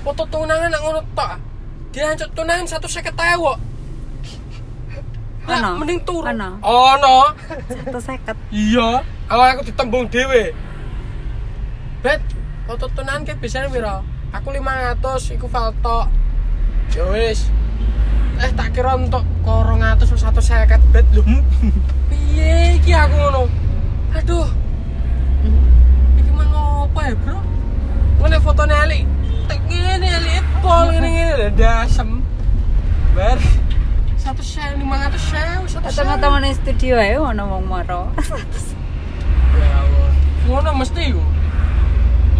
foto 0.00 0.24
tunangan 0.32 0.72
nak 0.72 0.80
ngono 0.80 1.00
tok. 1.12 1.36
Dia 1.92 2.08
hancur 2.08 2.28
tunangan 2.32 2.64
satu 2.64 2.88
seket. 2.88 3.12
Ya, 3.14 3.36
Ono? 5.60 5.76
mending 5.76 6.00
turu. 6.08 6.24
Ono? 6.24 6.56
Ono. 6.64 7.16
satu 7.68 8.00
seket 8.00 8.36
Iya, 8.48 9.04
kalau 9.28 9.44
aku 9.44 9.62
ditembung 9.68 10.08
dhewe. 10.08 10.56
Bet, 12.00 12.24
foto 12.64 12.88
tunangan 12.96 13.28
ke 13.28 13.36
biasanya 13.36 13.68
piro? 13.68 14.00
Aku 14.32 14.56
500 14.56 15.36
iku 15.36 15.46
falto. 15.52 16.08
Ya 16.96 17.04
wis. 17.12 17.52
Eh 18.40 18.50
tak 18.56 18.73
kira 18.73 18.97
untuk 18.97 19.20
ko 19.44 19.61
200 19.68 20.00
atau 20.00 20.40
150 20.40 20.92
bet 20.97 21.04
lho. 21.12 21.20
Piye 22.09 22.80
iki 22.80 22.97
aku 22.97 23.12
ngono? 23.12 23.42
Aduh. 24.16 24.49
Iki 26.16 26.30
mah 26.32 26.47
ngopo 26.49 26.99
ya, 27.04 27.12
Bro? 27.20 27.38
Ngene 28.25 28.38
fotone 28.40 28.73
Ali. 28.73 29.00
Tek 29.44 29.61
ngene 29.68 30.09
Ali 30.09 30.40
pol 30.64 30.88
ngene 30.88 31.09
ngene 31.12 31.47
dasem. 31.52 32.25
Bar. 33.12 33.37
Satu 34.16 34.40
saya 34.40 34.76
lima 34.76 34.97
ratus 35.00 35.25
saya, 35.32 35.61
satu 35.68 35.88
saya. 35.88 36.16
teman-teman 36.16 36.44
di 36.44 36.52
studio 36.52 37.00
ya 37.00 37.18
ono 37.25 37.56
wong 37.56 37.64
moro 37.64 38.12
Ya. 39.56 39.76
Ngono 40.49 40.70
mesti 40.80 41.12
iku. 41.12 41.25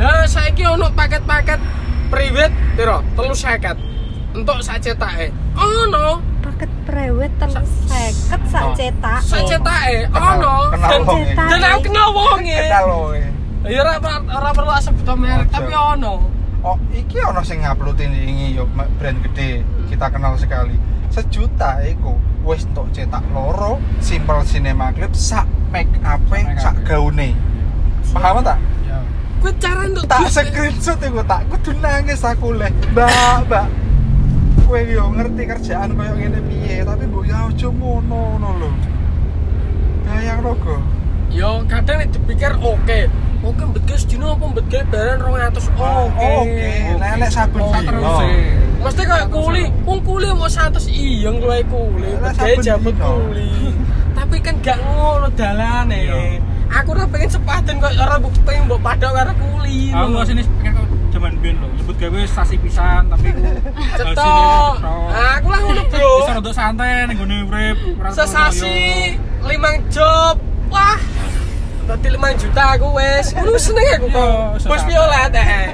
Lah 0.00 0.25
saiki 0.25 0.64
ono 0.64 0.88
paket-paket 0.97 1.61
private 2.09 2.54
piro? 2.78 3.04
350. 3.16 3.89
Entuk 4.30 4.58
sak 4.60 4.78
cetake. 4.80 5.34
Ono. 5.54 6.22
paket 6.40 6.72
prewed 6.82 7.32
telur 7.37 7.60
seket 7.84 8.40
sak 8.49 8.62
Oh. 8.62 8.72
cetak 8.72 9.20
Sak 9.20 9.44
cetake 9.44 10.08
Kenal- 10.08 10.40
ono. 10.40 10.56
kenal 10.72 10.99
Dan, 11.04 11.46
dan 11.52 11.60
aku 11.68 11.80
kenal 11.84 12.08
wonge. 12.10 12.56
kenal 12.58 12.90
eh. 13.12 13.28
Ya 13.68 13.80
ora 13.82 13.94
ora 14.26 14.50
perlu 14.50 14.72
sebut 14.78 15.04
merek 15.14 15.49
tapi 15.49 15.68
ono. 15.70 16.25
oh 16.60 16.76
iki 16.90 17.20
ono 17.20 17.40
sing 17.40 17.60
nguploadin 17.60 18.08
ini 18.08 18.52
yo 18.52 18.64
brand 18.70 19.20
gede 19.22 19.60
kita 19.87 20.08
kenal 20.08 20.32
sekali 20.34 20.80
sejuta 21.08 21.80
iku 21.82 22.16
wis 22.42 22.64
untuk 22.66 22.88
cetak 22.90 23.20
loro 23.30 23.76
simple 23.99 24.40
cinema 24.42 24.88
clip 24.90 25.12
sak 25.12 25.44
make 25.68 25.88
up 26.02 26.20
make 26.26 26.49
up. 26.50 26.60
sak 26.62 26.76
gaune 26.82 27.37
paham 28.10 28.40
tak 28.40 28.56
Ya. 28.82 28.96
Kuwi 29.38 29.52
cara 29.56 29.80
untuk 29.82 30.04
tak 30.04 30.25
screenshot 30.26 30.96
iku 30.99 31.20
tak 31.22 31.44
kudu 31.46 31.76
nangis 31.76 32.20
aku 32.20 32.52
leh 32.54 32.72
mbak 32.90 33.12
mbak 33.44 33.66
kowe 34.70 34.86
yo 34.86 35.04
ngerti 35.10 35.42
kerjaan 35.50 35.98
koyo 35.98 36.14
ngene 36.14 36.38
piye 36.46 36.86
tapi 36.86 37.02
mbok 37.10 37.26
ya 37.26 37.50
aja 37.50 37.68
ngono 37.74 38.38
ngono 38.38 38.48
lho 38.62 38.70
bayang 40.06 40.40
logo 40.46 40.78
Yo 41.30 41.62
kadang 41.70 42.02
nek 42.02 42.10
dipikir 42.10 42.58
oke. 42.58 43.06
Oke 43.46 43.62
mbetke 43.62 43.94
sedino 43.94 44.34
apa 44.34 44.50
mbetke 44.50 44.82
barang 44.90 45.22
200 45.30 45.62
oke. 45.78 46.26
oke 46.42 46.70
lelek 46.98 47.30
saben 47.30 47.62
Oh, 47.62 47.70
dino. 47.70 48.14
Mesti 48.82 49.02
kayak 49.06 49.30
kuli, 49.30 49.70
wong 49.86 50.02
kuli 50.02 50.26
mau 50.34 50.50
100 50.50 50.90
iya 50.90 51.30
ngluwe 51.30 51.62
kuli, 51.70 52.10
jabut 52.66 52.98
dino. 52.98 53.30
kuli. 53.30 53.70
Tapi 54.10 54.36
kan 54.42 54.58
gak 54.58 54.82
ngono 54.82 55.30
dalane. 55.38 55.98
Iya. 56.10 56.18
Aku 56.82 56.98
ora 56.98 57.06
pengen 57.06 57.30
sepadan 57.30 57.78
kok 57.78 57.94
ora 57.94 58.18
pengen 58.18 58.62
mbok 58.66 58.82
padha 58.82 59.08
karo 59.14 59.30
kuli. 59.38 59.94
Aku 59.94 60.26
sini 60.26 60.42
pengen 60.42 60.79
zaman 61.20 61.36
ben 61.44 61.60
lho, 61.60 61.68
nyebut 61.76 61.96
gawe 62.00 62.20
sasi 62.24 62.56
pisan 62.56 63.12
tapi 63.12 63.28
ku 63.28 63.44
Cetok. 64.00 64.72
Nah, 64.80 65.36
aku 65.36 65.52
lah 65.52 65.60
ngono, 65.60 65.82
Bro. 65.92 66.12
Bisa 66.24 66.32
untuk 66.40 66.54
santai 66.56 67.04
ning 67.12 67.20
gone 67.20 67.36
urip. 67.44 67.76
Sesasi 68.08 69.12
5 69.44 69.92
job. 69.92 70.40
Wah. 70.72 70.96
Tadi 71.84 72.08
5 72.16 72.40
juta 72.40 72.64
aku 72.72 72.88
wes. 72.96 73.36
Ngono 73.36 73.60
seneng 73.60 73.84
aku 74.00 74.06
kok. 74.08 74.16
Iya, 74.16 74.64
Bos 74.64 74.80
sesaat. 74.80 74.88
violet 74.88 75.32
eh. 75.36 75.68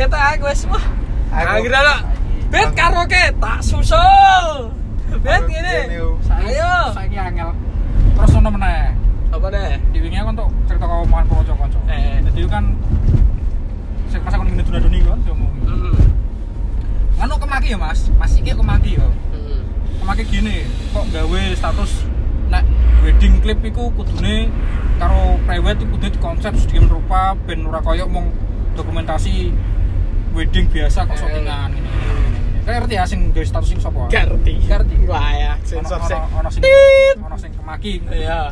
Kata 0.00 0.16
aku 0.32 0.42
wes 0.48 0.60
wah. 0.64 0.84
Akhirnya 1.28 1.80
lah. 1.84 1.98
Bet 2.48 2.72
karaoke 2.72 3.36
tak 3.36 3.58
susul. 3.60 4.72
Bet 5.20 5.44
yuk. 5.92 6.16
Ayo. 6.40 6.72
Saiki 6.96 7.20
angel. 7.20 7.52
Terus 8.16 8.32
ono 8.32 8.48
meneh. 8.48 8.96
Apa 9.28 9.52
deh? 9.52 9.76
Di 9.92 10.00
wingi 10.00 10.16
aku 10.16 10.32
untuk 10.32 10.48
cerita 10.64 10.88
kau 10.88 11.04
omongan 11.04 11.28
kanca-kanca. 11.28 11.80
Eh. 11.92 12.24
Jadi 12.24 12.38
itu 12.40 12.48
kan 12.48 12.64
pas 14.22 14.32
aku 14.34 14.42
ning 14.44 14.56
dunia 14.60 14.80
doni 14.80 14.98
kan 15.02 15.18
diomongi. 15.22 15.60
Hmm. 15.66 17.22
Anu 17.22 17.34
kemaki 17.40 17.72
ya, 17.72 17.78
Mas. 17.80 18.08
Mas 18.16 18.32
iki 18.36 18.52
kemaki 18.52 19.00
ya. 19.00 19.06
Hmm. 19.32 19.60
Kemaki 20.04 20.22
gini, 20.28 20.56
kok 20.92 21.04
gawe 21.10 21.42
status 21.56 21.92
nek 22.46 22.62
wedding 23.02 23.42
clip 23.42 23.58
iku 23.60 23.90
kudune 23.92 24.46
karo 24.96 25.36
private 25.44 25.82
iku 25.82 25.98
kudu 25.98 26.08
konsep 26.22 26.54
sedemikian 26.54 26.86
rupa 26.86 27.34
ben 27.42 27.66
ora 27.66 27.82
koyo 27.82 28.06
mung 28.06 28.30
dokumentasi 28.78 29.50
wedding 30.30 30.70
biasa 30.70 31.04
kok 31.04 31.16
ini 31.26 31.42
ini 31.42 31.78
ini. 31.80 31.90
Kayak 32.66 32.82
ngerti 32.82 32.94
ya 32.98 33.04
sing 33.06 33.20
gawe 33.30 33.46
status 33.46 33.68
sing 33.70 33.78
sapa? 33.78 34.10
Gak 34.10 34.26
ngerti. 34.26 34.54
Gak 34.66 34.82
ngerti. 34.82 34.94
Wah 35.06 35.30
ya, 35.32 35.52
sensor 35.62 36.02
sih. 36.02 36.18
ono- 36.18 36.50
sing 36.50 36.62
ono 37.22 37.36
sing 37.38 37.50
kemaki. 37.54 38.02
Iya. 38.10 38.50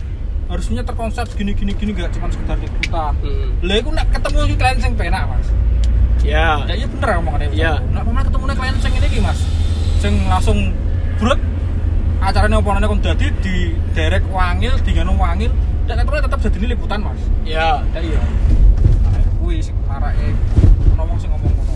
Harusnya 0.54 0.86
terkonsep 0.86 1.26
gini 1.34 1.50
gini 1.50 1.74
gini 1.74 1.90
gak 1.98 2.14
cuma 2.14 2.30
sekedar 2.30 2.54
liputan. 2.62 3.10
Hmm. 3.18 3.58
Lah 3.58 3.74
iku 3.74 3.90
nek 3.90 4.06
ketemu 4.14 4.38
iki 4.46 4.54
klien 4.54 4.78
sing 4.78 4.94
penak, 4.94 5.26
Mas. 5.26 5.50
Ya. 6.22 6.62
Ya 6.70 6.74
iya 6.78 6.86
bener 6.86 7.08
ngomongane. 7.18 7.50
Iya. 7.50 7.82
Nek 7.90 8.06
pernah 8.06 8.22
ketemu 8.22 8.44
klien 8.54 8.76
sing 8.78 8.92
ini 8.94 9.18
Mas. 9.18 9.38
Sing 9.98 10.14
langsung 10.30 10.70
brut 11.18 11.42
acaranya 12.22 12.62
oponane 12.62 12.86
kon 12.86 13.02
dadi 13.02 13.34
di 13.42 13.74
derek 13.98 14.22
wangil, 14.30 14.78
di 14.78 14.90
ngono 14.94 15.18
wangil, 15.18 15.50
dan 15.90 16.06
terus 16.06 16.22
tetap 16.22 16.38
jadi 16.38 16.70
liputan, 16.70 17.02
Mas. 17.02 17.18
Ya. 17.42 17.82
Ya 17.90 18.00
iya. 18.14 18.22
Nah, 19.10 19.26
kuwi 19.42 19.58
sing 19.58 19.74
marake 19.90 20.38
ono 20.94 21.02
wong 21.02 21.18
sing 21.18 21.34
ngomong 21.34 21.50
ngono. 21.50 21.74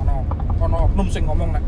Ono 0.00 0.14
ono 0.56 0.76
oknum 0.88 1.08
sing 1.12 1.28
ngomong 1.28 1.52
nek 1.52 1.64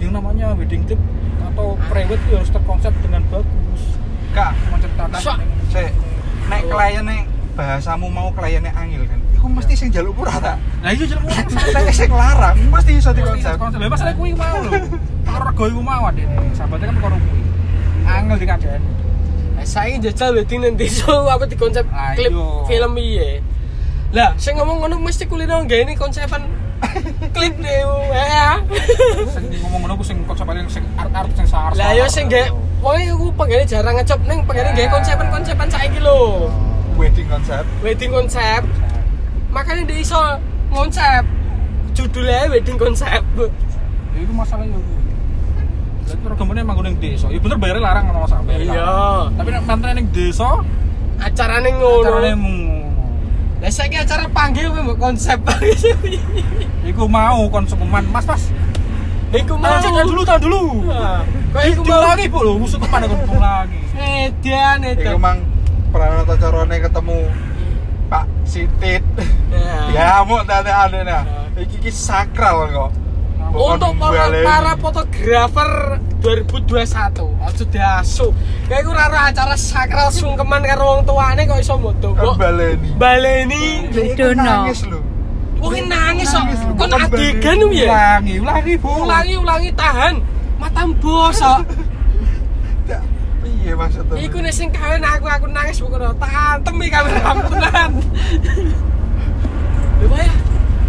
yang 0.00 0.16
namanya 0.16 0.56
wedding 0.56 0.82
clip 0.88 0.98
atau 1.44 1.76
private 1.92 2.24
itu 2.24 2.40
harus 2.40 2.48
terkonsep 2.48 2.96
dengan 3.04 3.20
bagus. 3.28 4.00
kak 4.32 4.56
Menceritakan 4.72 5.20
Sok. 5.20 5.36
Sik, 5.76 5.92
nek 6.48 6.64
kliennya 6.72 7.28
bahasamu 7.52 8.08
mau 8.08 8.32
kliennya 8.32 8.72
angil 8.72 9.04
kan 9.04 9.20
iku 9.36 9.46
mesti 9.50 9.74
sing 9.76 9.88
jaluk 9.92 10.16
pura 10.16 10.32
tak 10.40 10.56
Lah 10.80 10.90
iya 10.94 11.04
jelemu. 11.04 11.28
nek 11.28 11.92
sing 11.92 12.10
larang 12.14 12.56
mesti 12.70 12.92
iso 12.96 13.10
dikonsep 13.12 13.58
Lha 13.58 13.88
masalah 13.90 14.14
kuwi 14.16 14.32
mau 14.32 14.56
lho. 14.62 14.72
Perkara 15.26 15.44
rego 15.50 15.64
iku 15.68 15.80
mau 15.82 16.02
adene. 16.06 16.36
Sahabatnya 16.54 16.86
kan 16.90 16.94
perkara 16.98 17.16
kuwi. 17.18 17.42
Angel 18.06 18.36
dikadeni. 18.38 18.90
Saya 19.62 19.94
jajal 20.02 20.34
wedding 20.34 20.60
nanti 20.62 20.90
so 20.90 21.26
aku 21.30 21.46
di 21.46 21.54
konsep 21.54 21.86
Lah, 21.86 22.18
klip 22.18 22.34
iya. 22.34 22.48
film 22.66 22.92
iya. 22.98 23.28
Lah, 24.12 24.30
saya 24.34 24.58
ngomong 24.58 24.84
ngono 24.84 24.98
mesti 24.98 25.24
kulino 25.30 25.62
nggak 25.62 25.86
ini 25.86 25.94
konsepan 25.94 26.42
klip 27.34 27.54
deh 27.62 27.78
ya. 28.10 28.58
Sing 29.30 29.44
ngomong 29.62 29.86
ngono 29.86 29.94
ku 29.98 30.04
sing 30.06 30.18
konsepane 30.26 30.66
sing 30.66 30.82
art-art 30.98 31.30
sing 31.38 31.46
sar. 31.46 31.70
Lah 31.78 31.94
yo 31.94 32.06
sing 32.10 32.26
gak 32.26 32.50
Pokoknya 32.82 33.14
aku 33.14 33.30
pengennya 33.38 33.66
jarang 33.70 33.94
ngecop 33.94 34.20
neng 34.26 34.42
pengennya 34.42 34.74
gak 34.74 34.90
konsepan-konsepan 34.90 35.68
saiki 35.70 36.02
lho. 36.02 36.50
Wedding 37.02 37.26
konsep 37.26 37.64
Wedding 37.82 38.10
konsep. 38.14 38.62
Makanya 39.50 39.82
dia 39.84 39.98
iso 40.00 40.20
ngonsep. 40.70 41.22
Judulnya 41.92 42.48
wedding 42.48 42.78
konsep. 42.78 43.20
Ya 44.14 44.18
itu 44.22 44.32
masalah 44.32 44.64
yo. 44.64 44.78
Lah 46.02 46.18
programnya 46.22 46.62
emang 46.62 46.78
ning 46.82 46.96
desa. 47.02 47.26
Ya 47.28 47.38
bener 47.42 47.58
bayarnya 47.58 47.82
larang 47.82 48.04
ngono 48.10 48.28
sampe. 48.30 48.54
Iya. 48.54 49.28
Tapi 49.34 49.48
nek 49.50 49.62
mantene 49.66 49.92
ning 50.00 50.06
desa, 50.14 50.62
Acarane 51.22 51.70
carane 51.70 51.70
ngono. 51.78 52.34
mung 52.38 52.58
Lah 53.62 53.70
saiki 53.70 53.94
acara 53.94 54.26
panggil 54.30 54.74
mbok 54.74 54.98
konsep. 54.98 55.38
Iku 56.90 57.06
mau 57.06 57.46
kon 57.46 57.62
sekuman, 57.62 58.02
Mas, 58.10 58.26
Mas. 58.26 58.50
Iku 59.30 59.54
mau. 59.54 59.70
Tahan 59.70 60.02
tahan 60.02 60.06
dulu, 60.10 60.22
tahan 60.26 60.40
dulu. 60.42 60.62
Kok 61.54 61.62
iku 61.70 61.80
mau 61.86 62.02
lagi, 62.02 62.26
Bu, 62.26 62.42
lho, 62.42 62.58
musuh 62.58 62.82
kepan 62.82 63.06
kon 63.06 63.38
lagi. 63.38 63.78
edan 64.02 64.82
iku 64.82 65.14
edan. 65.14 65.22
mang 65.22 65.38
pranata 65.94 66.34
carane 66.62 66.78
ketemu 66.78 67.18
Pak 68.06 68.24
Sitit. 68.46 69.02
Ya. 69.90 70.22
mau 70.22 70.38
tanda 70.46 70.86
ada 70.86 71.00
nah. 71.02 71.22
Iki 71.58 71.82
iki 71.82 71.90
sakral 71.90 72.70
kok. 72.70 72.90
Untuk 73.52 73.98
para, 74.00 74.32
para 74.40 74.72
fotografer 74.80 76.00
2021 76.24 76.88
Aja 77.44 77.64
diasu 77.68 78.32
Kayak 78.64 78.80
iku 78.80 78.90
ora 78.96 79.28
acara 79.28 79.52
sakral 79.60 80.08
sungkeman 80.08 80.64
karo 80.64 80.96
wong 80.96 81.02
tuane 81.04 81.44
kok 81.44 81.60
iso 81.60 81.76
moto 81.76 82.16
Kok 82.16 82.40
baleni. 82.40 82.96
Baleni 82.96 83.92
Dono. 84.16 84.40
nangis 84.40 84.88
lho. 84.88 85.04
Wong 85.60 85.84
nangis 85.84 86.32
kok. 86.32 86.40
Nangis, 86.48 86.60
Kon 86.80 86.90
adegan 86.96 87.58
ya. 87.74 87.90
ulangi 87.92 88.34
ulangi 88.40 88.74
bu. 88.80 88.88
Ulangi 89.04 89.34
ulangi 89.36 89.70
tahan. 89.76 90.14
Mata 90.56 90.82
bosok. 90.88 91.60
Piye 93.62 93.78
maksudnya? 93.78 94.18
Iku 94.18 94.36
nek 94.42 94.50
sing 94.50 94.68
kawin 94.74 95.06
aku 95.06 95.26
aku 95.30 95.46
nangis 95.46 95.78
bukan 95.78 96.10
tantem 96.18 96.74
iki 96.82 96.90
kameramu 96.90 97.46
tenan. 97.46 97.90
Lho 100.02 100.16
ya, 100.18 100.34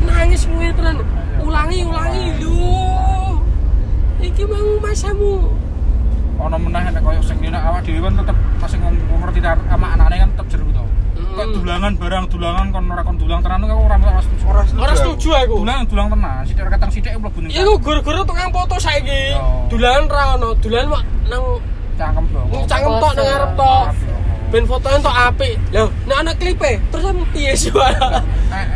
nangis 0.10 0.42
kowe 0.50 0.68
tenan. 0.74 0.98
Ulangi 1.46 1.86
ulangi 1.86 2.24
lho. 2.42 2.82
Iki 4.26 4.44
mau 4.50 4.82
masamu. 4.82 5.54
ono 6.44 6.58
meneh 6.60 6.92
nek 6.92 7.02
koyo 7.06 7.22
sing 7.22 7.38
ngene 7.40 7.56
awak 7.56 7.86
dhewe 7.86 8.04
kan 8.04 8.20
tetep 8.20 8.38
pas 8.58 8.74
ngerti 8.74 9.40
sama 9.46 9.88
anake 9.96 10.18
kan 10.18 10.30
tetep 10.34 10.48
jeru 10.50 10.68
to. 10.74 10.84
Kayak 11.14 11.50
dulangan 11.56 11.92
barang 11.96 12.26
dulangan 12.26 12.66
kon 12.74 12.86
ora 12.90 13.02
kon 13.06 13.16
dulang 13.22 13.40
tenan 13.46 13.64
aku 13.64 13.86
ora 13.86 13.96
ora 14.02 14.22
setuju 14.26 14.44
Ora 14.50 14.62
setuju. 14.66 14.82
Ora 14.82 14.94
setuju 14.98 15.30
aku. 15.38 15.56
dulang 15.62 15.80
dulang 15.86 16.08
tenan 16.10 16.42
sithik 16.50 16.66
ketang 16.74 16.92
sithik 16.92 17.14
mlebu 17.22 17.40
ning 17.46 17.52
Iku 17.54 17.74
guru-guru 17.80 18.20
tukang 18.26 18.50
foto 18.50 18.76
saiki. 18.82 19.38
Yo. 19.38 19.46
Dulan 19.70 20.10
ra 20.10 20.36
ono, 20.36 20.58
dulan 20.58 20.90
mak 20.90 21.06
nang 21.30 21.62
cangkem 21.98 22.26
bro. 22.30 22.42
Nang 22.48 22.66
cangkem 22.66 22.94
tok 22.98 23.12
nang 23.14 23.26
ngarep 23.26 23.52
tok. 23.56 23.86
Ben 24.52 24.64
fotonya 24.66 25.00
tok 25.02 25.16
apik. 25.28 25.54
Lho, 25.72 25.86
nek 26.06 26.18
ana 26.20 26.32
klipe, 26.34 26.72
terus 26.92 27.06
em 27.06 27.20
piye 27.34 27.52
sih? 27.54 27.74
Eh, 27.74 27.94
eh, 28.54 28.68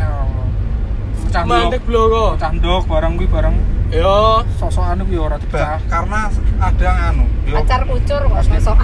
pecah 1.22 1.42
Mandek 1.44 1.82
ndok 1.82 1.86
blogo. 1.86 2.24
pecah 2.34 2.50
ndok 2.52 2.82
barang 2.88 3.12
kuwi 3.14 3.28
barang 3.28 3.54
Yo, 3.88 4.44
sosokan 4.58 5.00
kuwi 5.04 5.16
ora 5.16 5.36
Ba- 5.36 5.40
dipecah 5.40 5.80
karena 5.86 6.28
ada 6.60 6.88
anu 7.08 7.24
yo. 7.46 7.54
Pacar 7.56 7.84
kucur 7.84 8.20
kok 8.20 8.36
masuk 8.48 8.78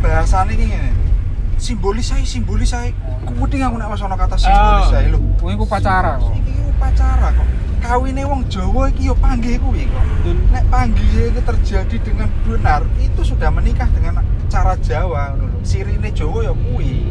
bahasane 0.00 0.52
iki 0.54 0.64
ngene. 0.70 0.90
Simbolis 1.56 2.12
ae 2.12 2.24
simbolis 2.24 2.72
ae. 2.72 2.92
Kuweding 3.24 3.64
aku 3.64 3.76
nek 3.76 3.88
wis 3.90 4.00
ana 4.00 4.16
kata 4.16 4.36
Ah. 4.36 4.40
simbolis 4.40 4.90
ae 4.92 5.06
lho. 5.12 5.18
kuwi 5.40 5.56
ku 5.56 5.64
pacara 5.64 6.16
kok. 6.16 6.32
Iki 6.36 6.52
upacara 6.68 7.28
kok 7.32 7.48
kawine 7.84 8.24
wong 8.24 8.42
Jawa 8.48 8.88
iki 8.88 9.12
yo 9.12 9.14
panggih 9.14 9.60
kuwi 9.60 9.84
kok. 9.84 10.04
Nek 10.48 10.64
panggih 10.72 11.28
iki 11.28 11.40
terjadi 11.44 11.96
dengan 12.00 12.28
benar 12.48 12.80
itu 12.96 13.20
sudah 13.20 13.52
menikah 13.52 13.86
dengan 13.92 14.24
cara 14.48 14.72
Jawa 14.80 15.36
ngono 15.36 15.52
lho. 15.52 15.58
Sirine 15.60 16.08
Jawa 16.16 16.48
ya 16.48 16.54
kuwi. 16.56 17.04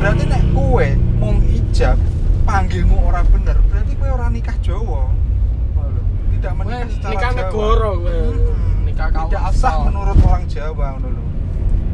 Berarti 0.00 0.24
nek 0.24 0.42
kowe 0.56 0.86
mung 1.20 1.44
ijab 1.44 2.00
panggilmu 2.48 2.96
ora 3.04 3.20
bener 3.28 3.60
berarti 3.68 3.92
kowe 4.00 4.08
ora 4.08 4.26
nikah 4.32 4.56
Jawa. 4.64 5.12
Tidak 6.40 6.52
menikah 6.56 6.80
Kowe 6.80 6.92
secara 6.96 7.12
nikah 7.12 7.30
Jawa. 7.30 7.40
negara, 7.44 7.90
kowe. 7.92 8.16
Nikah 8.88 9.08
tidak 9.12 9.42
kawasan. 9.44 9.60
sah 9.60 9.74
menurut 9.84 10.16
orang 10.24 10.44
Jawa 10.48 10.86
ngono 10.96 11.08
lho. 11.12 11.24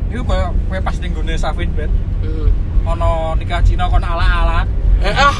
Iku 0.06 0.22
koyo 0.22 0.46
kowe 0.70 0.78
pas 0.78 0.96
ning 1.02 1.10
gone 1.10 1.34
Safin 1.34 1.70
bet 1.74 1.90
Hmm. 2.16 2.48
ono 2.88 3.36
nikah 3.36 3.60
Cina 3.60 3.92
kon 3.92 4.00
ala-ala 4.00 4.64
Eh 5.02 5.12
ah, 5.12 5.34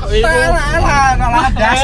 das 1.55 1.83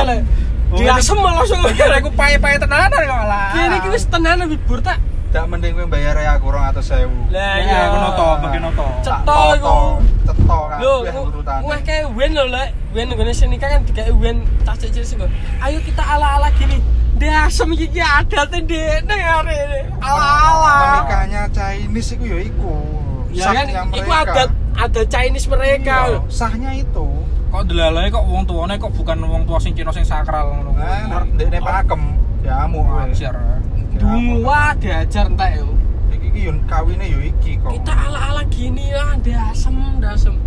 Dia 0.73 0.97
asem 0.97 1.17
langsung. 1.21 1.61
Kira 1.77 1.97
aku 2.01 2.11
pae-pae 2.17 2.57
tenanan 2.57 2.89
kok 2.97 3.19
ala. 3.29 3.53
Kene 3.53 3.77
iki 3.81 3.89
wis 3.93 4.05
tenanan 4.09 4.49
libur 4.49 4.81
tak. 4.81 4.97
tidak 5.33 5.49
mending 5.49 5.73
kowe 5.73 5.89
bayar 5.89 6.13
ya 6.21 6.37
aku 6.37 6.53
200.000 6.53 7.33
Lah 7.33 7.57
Ya, 7.65 7.89
aku 7.89 7.97
noto, 8.05 8.29
bagi 8.45 8.59
noto. 8.61 8.85
Ceto 9.01 9.39
iku. 9.57 9.77
ceto 10.29 10.59
kan 10.69 10.77
Lho, 10.77 10.95
wah 11.65 11.81
kayak 11.81 12.13
wen 12.13 12.37
lho 12.37 12.45
lek. 12.53 12.77
Wen 12.93 13.09
nggone 13.09 13.33
sing 13.33 13.49
nikah 13.49 13.73
kan 13.73 13.81
wen 14.21 14.45
tas 14.69 14.77
cilik 14.77 15.01
sih 15.09 15.17
kok. 15.17 15.33
Ayo 15.65 15.81
kita 15.81 16.05
ala-ala 16.05 16.53
gini. 16.61 16.85
Dia 17.17 17.49
asem 17.49 17.73
iki 17.73 17.97
ki 17.97 18.05
adate 18.05 18.61
ndekne 18.61 19.17
are. 19.17 19.89
Ala-ala. 20.05 20.77
menikahnya 21.01 21.43
Chinese 21.49 22.13
iku 22.13 22.25
ya 22.29 22.39
iku 22.45 22.75
Ya 23.33 23.45
kan 23.49 23.65
Sahnya 23.65 23.81
iku 23.97 24.11
mereka. 24.13 24.33
adat 24.37 24.51
ada 24.77 25.03
Chinese 25.09 25.47
mereka. 25.49 25.97
Iya, 26.13 26.19
sahnya 26.29 26.71
itu 26.77 27.07
Kok 27.53 27.69
delalae 27.69 28.09
kok 28.09 28.25
wong 28.25 28.49
tuane 28.49 28.81
kok 28.81 28.97
bukan 28.97 29.29
wong 29.29 29.45
tua 29.45 29.61
sing 29.61 29.77
Cina 29.77 29.93
sing 29.93 30.09
sakral 30.09 30.57
ngono. 30.57 30.73
nah 30.73 31.21
ndekne 31.21 31.61
pakem 31.61 32.17
ya 32.41 32.65
amu 32.65 32.81
kowe. 32.81 33.05
Wajar. 33.05 33.37
Dungu 34.01 34.41
wah 34.41 34.73
diajar 34.81 35.29
entek 35.29 35.61
yo. 35.61 35.69
iki 36.17 36.27
iki 36.33 36.41
yo 36.49 36.53
kawine 36.65 37.05
yo 37.05 37.21
iki 37.21 37.61
kok 37.61 37.77
Kita 37.77 37.93
ala-ala 37.93 38.43
gini 38.49 38.89
lah, 38.97 39.21
dasem, 39.21 39.77
dasem. 40.01 40.41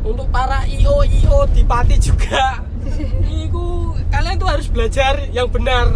Untuk 0.00 0.32
para 0.32 0.64
IO 0.64 1.04
IO 1.04 1.44
di 1.52 1.60
Pati 1.60 2.00
juga. 2.00 2.64
Iku 3.44 3.92
kalian 4.08 4.40
tuh 4.40 4.48
harus 4.48 4.72
belajar 4.72 5.20
yang 5.36 5.52
benar. 5.52 5.92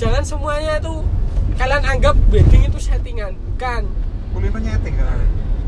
Jangan 0.00 0.24
semuanya 0.24 0.80
itu 0.80 1.04
kalian 1.60 1.84
anggap 1.84 2.16
wedding 2.32 2.64
itu 2.64 2.80
settingan, 2.80 3.36
bukan. 3.52 3.84
kulino 4.36 4.60
nyeting 4.60 4.92
kan 5.00 5.20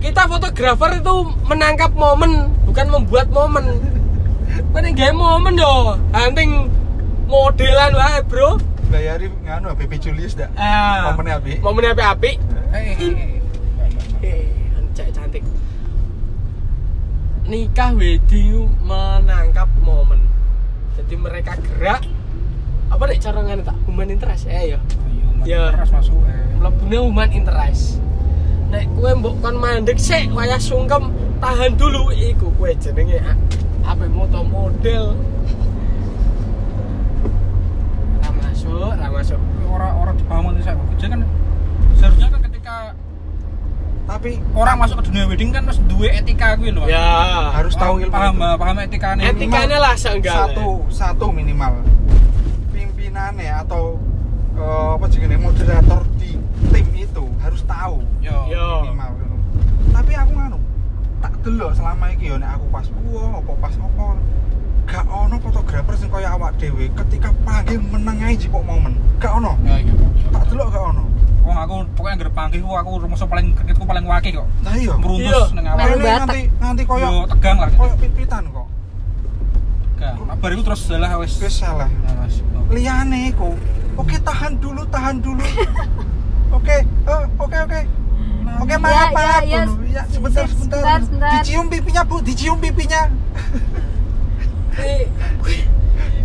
Kita 0.05 0.29
fotografer 0.29 1.01
itu 1.01 1.17
menangkap 1.49 1.93
momen, 1.97 2.53
bukan 2.69 2.87
membuat 2.89 3.29
momen. 3.33 3.98
Kan 4.75 4.85
gaya 4.95 5.13
momen 5.15 5.55
yo, 5.55 5.95
hunting 6.11 6.67
modelan 7.27 7.93
wae, 7.95 8.21
Bro. 8.27 8.59
bayari 8.89 9.29
nganu 9.45 9.77
BP 9.77 9.93
Julius 10.01 10.33
dak 10.33 10.49
Ah, 10.57 11.13
momennya 11.13 11.37
abi 11.37 11.61
momennya 11.61 11.93
api-api. 11.93 12.31
Eh, 12.73 12.97
eh, 12.97 13.13
eh. 14.25 14.49
Cantik. 15.13 15.45
Nikah 17.45 17.93
wedding 17.93 18.65
menangkap 18.81 19.69
momen. 19.85 20.25
Jadi 20.97 21.15
mereka 21.21 21.61
gerak 21.61 22.05
apa 22.89 23.03
nek 23.05 23.21
cara 23.21 23.41
ngene 23.45 23.61
tak 23.61 23.77
human 23.85 24.09
interest 24.09 24.49
eh 24.49 24.73
ya. 24.73 24.79
Ya. 25.45 25.69
Terus 25.77 25.93
masuk 25.93 26.17
eh. 26.25 26.57
Mlebune 26.57 26.97
human 26.97 27.29
interest. 27.29 28.01
Nek 28.73 28.89
kowe 28.97 29.13
mbok 29.21 29.37
kon 29.45 29.57
mandek 29.61 30.01
sik 30.01 30.33
wayah 30.33 30.57
sungkem 30.57 31.13
tahan 31.45 31.77
dulu 31.77 32.09
iku 32.13 32.49
kowe 32.57 32.73
jenenge 32.73 33.21
apa 33.89 34.05
moto 34.13 34.41
model. 34.45 35.05
Ra 38.21 38.31
masuk, 38.37 38.91
ra 38.93 39.09
masuk. 39.09 39.41
Orang 39.69 39.93
orang 39.97 40.15
dibangun 40.21 40.53
saya 40.61 40.77
kerja 40.77 41.07
kan 41.09 41.21
seharusnya 41.97 42.29
kan 42.29 42.41
ketika 42.53 42.77
tapi 44.09 44.41
orang 44.57 44.77
masuk 44.81 45.05
ke 45.05 45.13
dunia 45.13 45.25
wedding 45.29 45.51
kan 45.53 45.69
harus 45.69 45.81
dua 45.85 46.09
etika 46.13 46.57
gue 46.57 46.73
loh. 46.73 46.89
Ya. 46.89 47.53
harus 47.53 47.77
tahu 47.77 48.01
ilmu 48.01 48.13
paham 48.13 48.37
itu. 48.37 48.61
paham 48.61 48.77
etikanya. 48.85 49.23
Etikanya 49.29 49.79
lah 49.81 49.95
seenggaknya. 49.97 50.53
satu 50.53 50.69
satu 50.89 51.27
minimal 51.29 51.85
pimpinannya 52.73 53.53
atau 53.69 54.01
eh, 54.57 54.89
apa 54.97 55.07
jenenge 55.13 55.37
moderator 55.41 56.01
di 56.17 56.41
tim 56.73 56.89
itu 56.97 57.25
harus 57.41 57.61
tahu 57.69 58.01
Yo. 58.25 58.37
Yo. 58.49 58.69
minimal 58.89 59.11
ngono. 59.13 59.37
tapi 59.93 60.13
aku 60.17 60.33
nganu 60.33 60.59
tak 61.21 61.33
delok 61.49 61.73
selama 61.73 62.13
iki 62.13 62.29
yo 62.29 62.37
nek 62.37 62.51
aku 62.53 62.67
pas 62.69 62.85
buo 62.87 63.25
apa 63.35 63.53
pas 63.57 63.73
apa 63.73 64.05
gak 64.85 65.05
ono 65.07 65.37
fotografer 65.39 65.95
sing 65.97 66.09
kaya 66.09 66.29
awak 66.31 66.53
dhewe 66.57 66.93
ketika 66.95 67.33
panggil 67.41 67.81
meneng 67.83 68.21
ae 68.21 68.37
jipok 68.37 68.61
momen 68.63 68.93
gak 69.17 69.33
ono 69.33 69.57
Ya 69.65 69.81
iya. 69.81 69.93
tak 70.29 70.45
delok 70.47 70.69
gak 70.69 70.85
ono 70.87 71.05
Wong 71.41 71.57
aku 71.57 71.75
pokoknya 71.97 72.13
anggere 72.15 72.33
panggih 72.35 72.61
ku 72.61 72.69
aku 72.71 72.91
rumah 73.01 73.17
paling 73.17 73.57
kreditku 73.57 73.81
paling 73.83 74.05
waki 74.05 74.37
kok. 74.37 74.45
lah 74.61 74.75
iya 74.77 74.93
Iya. 74.93 74.95
Meruntus 75.01 75.49
ning 75.57 75.65
awal. 75.65 75.81
Melu 75.81 75.89
Kene 75.89 76.05
batek. 76.05 76.13
nganti 76.21 76.41
nganti 76.61 76.83
Yo 76.83 76.89
koyo 76.91 77.09
tegang 77.27 77.57
lah. 77.57 77.69
koyo 77.73 77.95
pit-pitan 77.97 78.43
kok 78.47 78.67
Tegang. 79.89 80.17
Nah, 80.29 80.37
bar 80.37 80.51
iku 80.53 80.63
terus 80.63 80.83
dalah 80.85 81.11
wis. 81.17 81.33
wis 81.41 81.55
salah 81.55 81.89
Nah, 81.89 82.29
liane 82.69 83.33
iku 83.33 83.57
oke 83.97 84.17
tahan 84.21 84.61
dulu 84.61 84.85
tahan 84.87 85.17
dulu 85.19 85.41
oke 86.57 86.77
eh, 86.85 87.23
oke 87.41 87.59
oke 87.65 87.81
oke 88.57 88.69
Ya, 88.69 88.79
maaf 88.79 89.11
ya, 89.11 89.13
maaf 89.13 89.43
ya, 89.45 89.63
ya 89.87 90.03
sebentar 90.07 90.45
sebentar, 90.45 90.79
sebentar 90.79 90.99
sebentar. 91.01 91.31
dicium 91.35 91.67
pipinya 91.67 92.03
bu 92.03 92.17
dicium 92.21 92.59
pipinya 92.59 93.03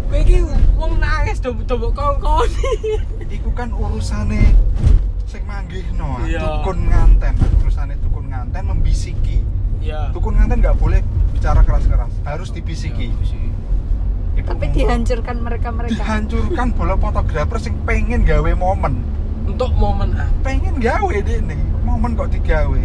Kowe 0.05 0.19
iki 0.19 0.45
wong 0.75 1.01
nangis 1.01 1.41
do-do 1.41 1.89
kongkon. 1.89 2.45
iku 3.27 3.49
kan 3.51 3.73
urusane 3.73 4.53
sing 5.25 5.41
manggihno 5.43 6.21
Iya. 6.21 6.61
dukun 6.61 6.85
nganten 6.85 7.33
urusane 7.59 7.97
dukun 7.97 8.29
nganten 8.29 8.63
membisiki 8.63 9.41
Iya. 9.79 10.13
dukun 10.13 10.37
nganten 10.37 10.61
nggak 10.61 10.77
boleh 10.77 11.01
bicara 11.33 11.59
keras-keras 11.59 12.13
harus 12.23 12.49
dibisiki 12.49 13.09
Ibu 14.33 14.45
tapi 14.47 14.65
dihancurkan 14.71 15.37
mereka 15.39 15.69
mereka 15.69 15.93
dihancurkan 15.95 16.67
bola 16.71 16.93
fotografer 16.95 17.57
sing 17.59 17.73
pengen 17.83 18.21
gawe 18.21 18.53
momen 18.53 19.01
Untuk 19.43 19.73
momen 19.73 20.13
apa? 20.13 20.29
pengen 20.45 20.77
gawe 20.77 21.15
deh 21.15 21.41
nih 21.41 21.57
momen 21.93 22.11
kok 22.13 22.29
digawe 22.29 22.81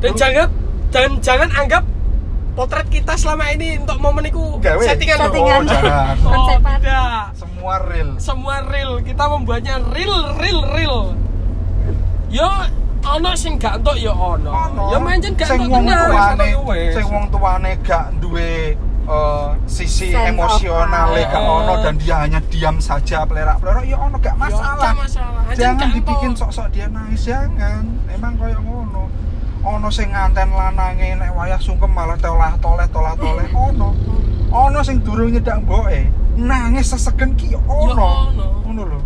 Dan 0.00 0.12
jangan 0.14 0.48
dan 0.88 1.10
jangan 1.18 1.48
anggap 1.52 1.84
potret 2.54 2.86
kita 2.86 3.14
selama 3.14 3.50
ini 3.50 3.76
untuk 3.76 3.98
momen 3.98 4.24
itu 4.24 4.38
Gawe. 4.58 4.78
settingan 4.80 5.16
loh. 5.18 5.26
Settingan. 5.26 5.58
oh 5.58 5.66
jangan 5.66 6.16
Oh, 6.30 6.46
tidak. 6.54 7.22
semua 7.34 7.74
real 7.82 8.10
Semua 8.16 8.56
real, 8.64 8.92
kita 9.00 9.24
membuatnya 9.26 9.74
real, 9.90 10.36
real, 10.36 10.60
real. 10.70 10.98
Yo, 12.28 12.46
ono 13.04 13.30
sing 13.34 13.56
gak 13.56 13.78
entuk 13.78 13.96
ya 13.96 14.10
ono. 14.10 14.50
Ya 14.88 14.98
mancen 14.98 15.34
gak 15.34 15.50
entuk 15.50 15.82
tenan. 15.82 16.10
sing 16.90 17.06
wong 17.06 17.26
tuane 17.28 17.70
gak 17.82 18.04
duwe 18.18 18.78
eh, 19.06 19.48
sisi 19.66 20.08
Sense 20.08 20.16
of 20.16 20.30
emosional 20.30 21.08
pride. 21.10 21.28
gak 21.28 21.42
ono 21.42 21.74
dan 21.78 21.94
dia 21.96 22.16
hanya 22.18 22.40
diam 22.44 22.76
saja 22.78 23.22
pelerak-pelerak 23.22 23.84
ya 23.84 23.96
ono 23.96 24.16
gak 24.16 24.34
Ya, 24.34 24.40
masalah. 24.40 24.76
gak 24.80 24.94
masalah. 24.98 25.42
Jangan 25.52 25.88
dibikin 25.90 26.32
sok-sok 26.32 26.66
dia 26.70 26.86
nangis 26.86 27.22
jangan. 27.22 27.84
Emang 28.08 28.34
koyo 28.34 28.58
ngono. 28.58 29.02
Ono 29.62 29.88
sing 29.88 30.08
nganten 30.08 30.50
lanange 30.50 31.16
nek 31.16 31.32
wayah 31.32 31.56
sungkem 31.56 31.88
malah 31.88 32.16
tolah 32.16 32.52
toleh 32.58 32.88
tolah 32.88 33.14
toleh 33.14 33.48
ono. 33.68 33.96
Ono 34.50 34.78
sing 34.80 35.00
durung 35.00 35.30
nyedak 35.30 35.60
mboke 35.60 36.04
nangis 36.34 36.90
sesegen 36.90 37.32
ki 37.34 37.54
ono. 37.58 38.28
ono. 38.28 38.46
ngono 38.62 38.82
lho. 38.86 39.00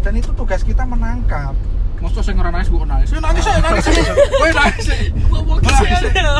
Dan 0.00 0.14
itu 0.14 0.30
tugas 0.30 0.60
kita 0.60 0.84
menangkap. 0.84 1.56
Mosok 1.96 2.20
sing 2.20 2.36
ora 2.36 2.52
nangis 2.52 2.68
kok 2.68 2.84
nangis. 2.84 3.08
Nangis 3.14 3.40
sih, 3.40 3.56
nangis 3.56 3.84
nangis 4.58 4.84
sih. 4.84 5.00
Ngomong 5.24 5.58
kesian 5.58 6.02
ya. 6.12 6.32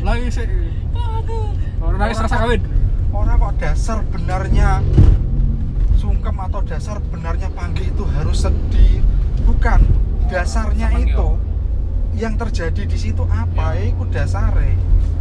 Nangis 0.00 0.34
sih. 1.78 1.84
Aduh. 1.84 1.86
Ora 1.88 1.96
nangis 1.96 2.18
rasa 2.18 2.36
kawin. 2.36 2.62
orang 3.08 3.36
kok 3.40 3.54
dasar 3.56 3.98
benarnya 4.12 4.84
sungkem 5.96 6.36
atau 6.38 6.60
dasar 6.62 7.00
benarnya 7.00 7.48
panggih 7.50 7.88
itu 7.88 8.04
harus 8.04 8.46
sedih 8.46 9.00
bukan 9.42 9.80
dasarnya 10.28 10.92
Seneng 10.92 11.08
itu 11.08 11.28
yo. 11.34 11.40
yang 12.14 12.36
terjadi 12.36 12.84
di 12.84 12.98
situ 13.00 13.24
apa 13.26 13.74
ya 13.74 13.90
iku 13.90 14.04
dasare 14.12 14.76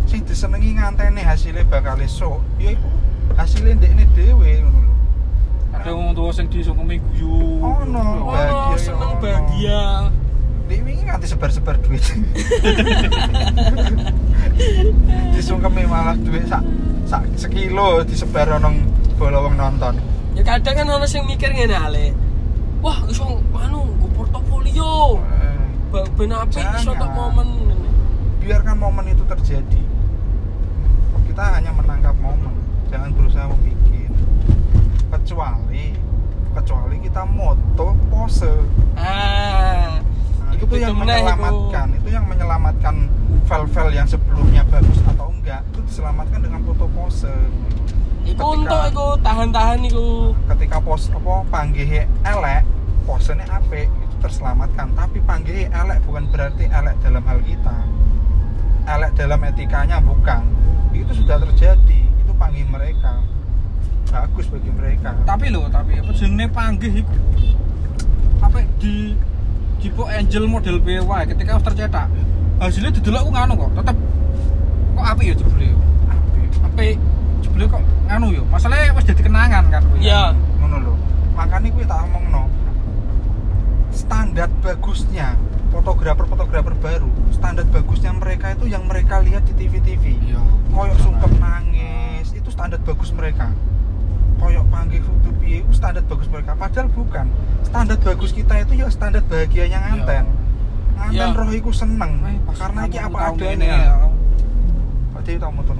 sing 0.06 0.22
disenengi 0.28 0.78
ngantene 0.78 1.24
hasilnya 1.24 1.64
bakal 1.66 1.98
esuk 1.98 2.38
ya 2.60 2.76
iku 2.76 2.92
hasilnya 3.34 3.80
ndekne 3.80 4.06
dhewe 4.14 4.52
ngono 4.62 4.80
lho 4.84 4.94
Ada 5.74 5.92
wong 5.94 6.12
tua 6.12 6.32
sing 6.34 6.48
disungkemi 6.50 6.98
guyu. 6.98 7.62
Ono. 7.62 8.02
Oh, 8.26 8.34
Bahagia, 8.34 8.78
seneng 8.82 9.14
bahagia. 9.22 10.10
Dek 10.68 10.84
wingi 10.84 11.04
nganti 11.08 11.28
sebar-sebar 11.28 11.80
duit 11.80 12.04
disungkemi 15.34 15.88
malah 15.88 16.16
duit 16.20 16.44
sak 16.44 16.60
sak 17.08 17.24
sekilo 17.40 18.04
disebar 18.04 18.60
nang 18.60 18.84
bola 19.16 19.40
wong 19.42 19.56
nonton 19.56 19.96
Ya 20.38 20.46
kadang 20.46 20.78
kan 20.78 20.86
ono 20.86 21.10
sing 21.10 21.26
mikir 21.26 21.50
ngene 21.50 21.74
ale. 21.74 22.14
Wah, 22.86 23.02
iso 23.10 23.42
anu 23.58 23.90
nggo 23.90 24.06
portofolio. 24.14 25.18
Eh, 25.18 26.06
Ben 26.14 26.30
apik 26.30 26.62
iso 26.78 26.94
tok 26.94 27.10
momen. 27.10 27.50
biarkan 28.38 28.78
momen 28.78 29.12
itu 29.12 29.26
terjadi 29.28 29.82
kita 31.28 31.44
hanya 31.52 31.68
menangkap 31.76 32.16
momen 32.22 32.54
jangan 32.88 33.12
berusaha 33.12 33.44
membuat 33.44 33.76
kecuali 35.12 35.92
kecuali 36.56 36.96
kita 37.04 37.28
moto 37.28 37.92
pose 38.08 38.54
Ah. 38.96 40.00
Iku 40.58 40.66
itu 40.68 40.76
yang 40.82 40.98
menyelamatkan. 40.98 41.88
Itu 41.94 42.10
yang 42.10 42.26
menyelamatkan 42.26 42.96
file-file 43.46 43.94
yang 43.94 44.08
sebelumnya 44.10 44.66
bagus 44.68 45.00
atau 45.06 45.30
enggak 45.30 45.62
itu 45.70 45.80
diselamatkan 45.86 46.40
dengan 46.42 46.60
foto 46.66 46.86
pose. 46.92 47.32
Ketika- 48.28 48.44
untuk 48.44 48.82
iku 48.92 49.06
tahan-tahan 49.24 49.80
iku. 49.88 50.36
ketika 50.52 50.78
pos 50.84 51.08
apa 51.08 51.34
panggih 51.48 52.04
elek 52.04 52.62
posenya 53.08 53.48
apik 53.48 53.88
itu 53.88 54.16
terselamatkan. 54.20 54.92
Tapi 54.92 55.18
panggih 55.24 55.72
elek 55.72 56.04
bukan 56.04 56.28
berarti 56.28 56.68
elek 56.68 56.96
dalam 57.00 57.24
hal 57.24 57.40
kita. 57.40 57.76
Elek 58.88 59.12
dalam 59.16 59.40
etikanya 59.44 59.98
bukan. 60.04 60.44
Itu 60.92 61.14
sudah 61.14 61.40
terjadi 61.40 62.02
itu 62.04 62.32
panggih 62.36 62.68
mereka. 62.68 63.16
Bagus 64.08 64.48
bagi 64.48 64.72
mereka. 64.72 65.16
Tapi 65.24 65.46
lho, 65.48 65.68
tapi 65.70 66.00
apa 66.00 66.12
jenenge 66.12 66.48
panggih 66.52 66.94
iku. 67.00 67.16
Apa 68.40 68.60
di 68.80 69.16
di 69.78 69.88
po 69.94 70.10
angel 70.10 70.46
model 70.50 70.78
BY 70.82 71.22
ketika 71.30 71.58
harus 71.58 71.66
tercetak. 71.66 72.08
Hasilnya 72.58 72.90
didelok 72.98 73.22
ku 73.28 73.32
nganu 73.32 73.54
kok, 73.54 73.72
tetep 73.78 73.98
kok 74.98 75.06
apik 75.06 75.26
ya 75.30 75.36
jebule 75.38 75.66
yo. 75.70 75.80
Apik. 76.10 76.50
Apik 76.66 76.96
jebule 77.46 77.66
kok 77.70 77.84
nganu 78.10 78.28
yo. 78.34 78.44
Masalahnya 78.50 78.98
wis 78.98 79.06
jadi 79.06 79.22
kenangan 79.22 79.64
kan. 79.70 79.82
kuwi. 79.88 80.02
Ya. 80.02 80.34
ngono 80.58 80.78
lho 80.84 80.94
makanya 81.38 81.70
gue 81.70 81.86
tak 81.86 82.02
omongno 82.10 82.44
standar 83.94 84.50
bagusnya 84.60 85.38
fotografer-fotografer 85.70 86.74
baru 86.82 87.10
standar 87.30 87.64
bagusnya 87.70 88.12
mereka 88.12 88.58
itu 88.58 88.66
yang 88.68 88.84
mereka 88.90 89.22
lihat 89.22 89.46
di 89.46 89.54
TV-TV 89.54 90.18
Iya. 90.28 90.42
koyok 90.74 90.98
sungkem 90.98 91.34
nangis 91.38 92.34
itu 92.34 92.50
standar 92.50 92.82
bagus 92.82 93.14
mereka 93.14 93.54
koyok 94.38 94.66
panggil 94.68 95.02
kudu 95.02 95.30
piye 95.38 95.60
standar 95.70 96.04
bagus 96.04 96.28
mereka 96.28 96.54
padahal 96.54 96.88
bukan 96.90 97.26
standar 97.62 97.98
bagus 97.98 98.32
kita 98.32 98.54
itu 98.60 98.74
ya 98.76 98.88
standar 98.88 99.22
bahagianya 99.24 99.80
nganten 99.84 100.26
nganten 100.96 101.14
Iya. 101.14 101.30
roh 101.32 101.52
iku 101.52 101.70
seneng 101.70 102.18
Eh, 102.20 102.36
karena 102.54 102.80
iki 102.84 102.98
kamu 102.98 103.08
apa 103.08 103.20
adanya 103.32 103.68
ya, 103.68 103.94
Pak 105.12 105.22
Dewi 105.24 105.38
tau 105.38 105.52
motor 105.52 105.76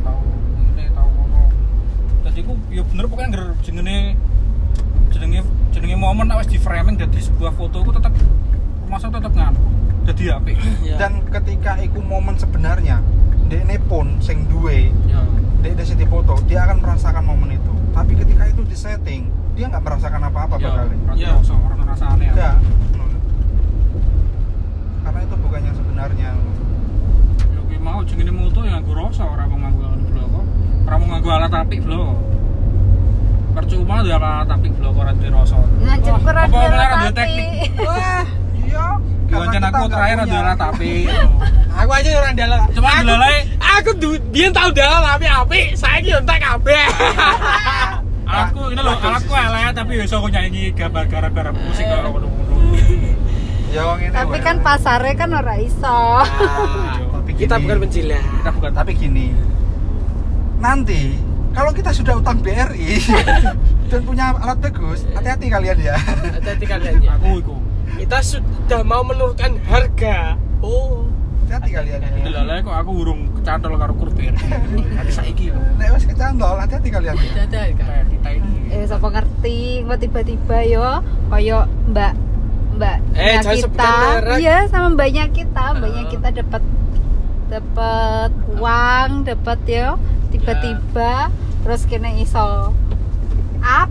tahu 0.00 0.20
ini 0.70 0.84
tahu 0.90 1.08
ngono. 1.10 1.40
Jadi 2.22 2.38
ku 2.40 2.52
ya 2.68 2.82
bener 2.84 3.04
pokoknya 3.04 3.28
ngger 3.28 3.44
jenenge 3.60 3.98
jenenge 5.10 5.40
jenenge 5.70 5.96
momen 5.96 6.24
nek 6.24 6.38
wis 6.38 6.48
di 6.48 6.58
framing 6.58 6.94
dadi 6.94 7.18
sebuah 7.18 7.52
foto 7.52 7.82
ku 7.82 7.90
tetep 7.90 8.12
masa 8.86 9.06
tetep 9.08 9.32
nganu. 9.32 9.60
Dadi 10.00 10.24
apik. 10.28 10.56
Ya. 10.80 10.96
dan 10.96 11.20
ketika 11.28 11.76
iku 11.78 12.00
momen 12.00 12.34
sebenarnya 12.34 13.02
dekne 13.46 13.76
pun 13.84 14.18
sing 14.20 14.46
duwe 14.46 14.88
Ya. 15.06 15.20
Dek 15.60 15.72
di 15.74 15.84
sini 15.84 16.04
foto 16.04 16.34
dia 16.44 16.64
akan 16.64 16.76
merasakan 16.80 17.22
momen 17.22 17.54
itu 17.54 17.72
tapi 17.92 18.12
ketika 18.14 18.48
itu 18.48 18.62
di 18.64 18.76
setting 18.76 19.22
dia 19.52 19.68
nggak 19.68 19.82
merasakan 19.82 20.20
apa-apa 20.26 20.54
Ya, 20.56 20.68
bakal 20.68 20.84
Ya. 21.16 21.30
rasa 21.36 21.52
orang 21.54 21.80
rasane 21.84 22.24
ya. 22.24 22.32
enggak 22.32 22.56
karena 25.00 25.20
itu 25.20 25.34
bukan 25.36 25.60
yang 25.60 25.76
sebenarnya 25.76 26.30
Ya 27.70 27.78
mau 27.78 28.04
jenenge 28.04 28.28
moto 28.28 28.60
ya 28.60 28.76
nganggo 28.76 28.92
rasa 28.92 29.24
ora 29.24 29.48
mau 29.48 29.56
nganggo 29.56 29.84
anu 29.88 30.04
bloko. 30.12 30.40
Ora 30.84 30.94
mau 31.00 31.06
nganggo 31.16 31.30
alat 31.32 31.52
apik 31.54 31.80
bloko. 31.80 32.12
Percuma 33.56 34.04
dia 34.04 34.20
alat 34.20 34.52
apik 34.52 34.72
bloko 34.76 35.00
ora 35.00 35.12
duwe 35.16 35.30
rasa. 35.32 35.54
Wah, 35.56 35.96
kurang 35.96 36.50
apa 36.52 37.08
teknik. 37.14 37.72
wah 37.80 38.24
iya 38.60 38.86
Diwancen 39.30 39.62
aku 39.62 39.84
terakhir 39.86 40.18
ada 40.26 40.36
alat 40.42 40.60
apik. 40.60 41.06
Aku 41.80 41.90
aja 41.96 42.10
orang 42.18 42.34
dalam. 42.34 42.60
Cuma 42.76 42.90
aku, 42.92 43.06
dalalai 43.08 43.36
aku 43.62 43.90
biyen 44.34 44.50
tau 44.52 44.68
dalam 44.74 45.00
api 45.06 45.26
api. 45.30 45.60
Saya 45.78 46.02
ki 46.02 46.12
entek 46.18 46.42
kabeh. 46.42 46.84
Alatku 48.30 48.70
ini 48.70 48.78
loh, 48.78 48.94
alatku 48.94 49.32
elek 49.34 49.74
tapi 49.74 49.92
iso 50.06 50.22
aku 50.22 50.30
nyanyi 50.30 50.70
gambar 50.70 51.02
gara-gara 51.10 51.50
musik 51.50 51.82
ya 53.70 53.82
wong 53.86 53.98
ini 54.02 54.14
Tapi 54.14 54.38
kan 54.38 54.56
pasarnya 54.62 55.14
kan 55.18 55.30
ora 55.34 55.54
iso. 55.58 55.98
tapi 57.14 57.30
Kita 57.38 57.58
bukan 57.58 57.86
penjilat. 57.86 58.22
Kita 58.22 58.50
bukan 58.54 58.70
tapi 58.74 58.92
gini 58.94 59.34
nanti 60.60 61.16
kalau 61.50 61.72
kita 61.72 61.90
sudah 61.90 62.20
utang 62.20 62.36
BRI 62.44 63.00
dan 63.88 64.00
punya 64.04 64.36
alat 64.36 64.60
bagus 64.60 65.02
hati-hati 65.16 65.48
kalian 65.48 65.78
ya 65.80 65.96
Hati-hati 65.96 66.66
kalian 66.68 66.94
ya. 67.00 67.16
aku 67.16 67.40
iku. 67.40 67.56
Kita 67.96 68.18
sudah 68.20 68.80
mau 68.82 69.02
menurunkan 69.02 69.58
harga. 69.64 70.36
Oh. 70.60 71.08
hati-hati 71.42 71.74
kalian 71.74 71.98
ya 71.98 72.10
Delalai 72.22 72.62
kok 72.62 72.70
aku 72.72 72.90
urung 72.96 73.20
kecantol 73.34 73.74
karo 73.74 73.90
kurber. 73.92 74.30
Nanti 74.30 75.10
saiki 75.18 75.50
lho. 75.50 75.58
nek 75.74 75.90
wis 75.90 76.06
kecantol 76.06 76.54
hati-hati 76.54 76.88
kalian 76.88 77.14
ya 77.16 77.26
Hati-hati. 77.42 77.74
Kayak 77.74 78.04
kita 78.06 78.28
ini. 78.32 78.50
Eh 78.70 78.84
sapa 78.86 79.06
ngerti 79.08 79.58
kok 79.82 79.98
tiba-tiba 79.98 80.56
yo 80.62 80.86
koyo 81.26 81.58
Mbak 81.90 82.12
Mbak 82.72 82.96
Eh, 83.12 83.34
kita. 83.42 83.94
Iya, 84.38 84.70
sama 84.70 84.94
mbaknya 84.94 85.26
kita. 85.28 85.74
Mbaknya 85.74 86.04
kita 86.06 86.28
dapat 86.32 86.62
dapat 87.50 88.30
uang, 88.54 89.10
dapat 89.26 89.58
yo 89.66 89.98
tiba-tiba 90.30 91.34
terus 91.60 91.82
kena 91.84 92.14
iso 92.14 92.70
up 93.60 93.90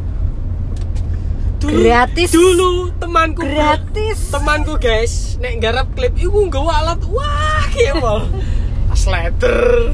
Dulu, 1.60 1.76
Gratis. 1.84 2.32
Dulu 2.32 2.72
temanku 2.98 3.43
gratis. 3.43 4.32
temanku 4.32 4.80
guys 4.80 5.36
nek 5.38 5.60
garap 5.60 5.91
klip 5.91 6.15
iku 6.15 6.48
nggawa 6.48 6.72
alat 6.80 7.02
wah 7.12 7.63
kemol 7.69 8.32
slider 8.95 9.91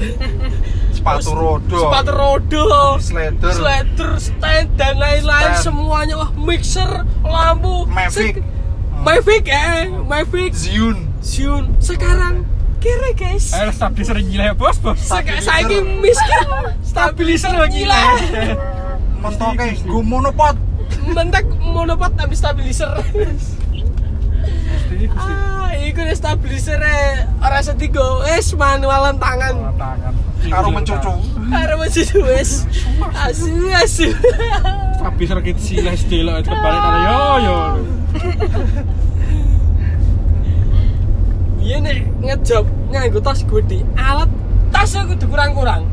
sepatu 0.93 1.33
rodo. 1.33 1.77
sepatu 1.81 2.11
rodo. 2.13 2.65
Slider 3.01 3.49
slider 3.49 4.11
stand 4.17 4.77
dan 4.77 4.97
lain-lain 4.97 5.57
semuanya 5.57 6.15
wah 6.15 6.31
mixer 6.33 7.01
lampu 7.21 7.85
Mavic. 7.89 8.45
Mavic 9.01 9.45
eh 9.45 9.89
Mavic. 9.89 10.53
Zion 10.53 11.09
Zion 11.21 11.73
sekarang 11.81 12.45
kere 12.77 13.17
guys. 13.17 13.49
Eh, 13.51 13.73
stabilizer 13.73 14.21
gila 14.21 14.43
ya, 14.43 14.53
bos, 14.53 14.77
bos. 14.77 15.01
Sek- 15.01 15.41
saiki 15.41 15.81
miskin. 15.81 16.41
Stabilizer 16.85 17.53
gila 17.73 18.01
mentoke 19.17 19.65
gue 19.81 20.03
monopod 20.05 20.53
mentek 21.11 21.45
monopod 21.61 22.13
tapi 22.17 22.33
stabilizer 22.33 22.89
ah 25.17 25.69
iku 25.75 26.01
nih 26.01 26.15
stabilizer 26.17 26.81
ora 27.41 27.59
setigo 27.61 28.23
wis 28.25 28.55
manualan 28.57 29.19
tangan 29.21 29.75
karo 30.45 30.69
mencucu 30.73 31.13
Karo 31.45 31.77
masih 31.77 32.09
wis. 32.25 32.65
Asu 33.13 33.69
asu. 33.69 34.09
Stabilizer 34.97 35.37
sih, 35.61 35.77
lah 35.77 35.93
sedelo 35.93 36.41
itu 36.41 36.49
balik 36.49 36.81
tadi 36.81 36.99
yo 37.05 37.21
yo. 37.37 37.59
Iya 41.61 41.77
nek 41.85 41.97
ngejob 42.25 42.65
nganggo 42.89 43.21
tas 43.21 43.45
gede, 43.45 43.85
alat 43.93 44.29
tasnya 44.73 45.05
kudu 45.05 45.25
kurang-kurang. 45.29 45.85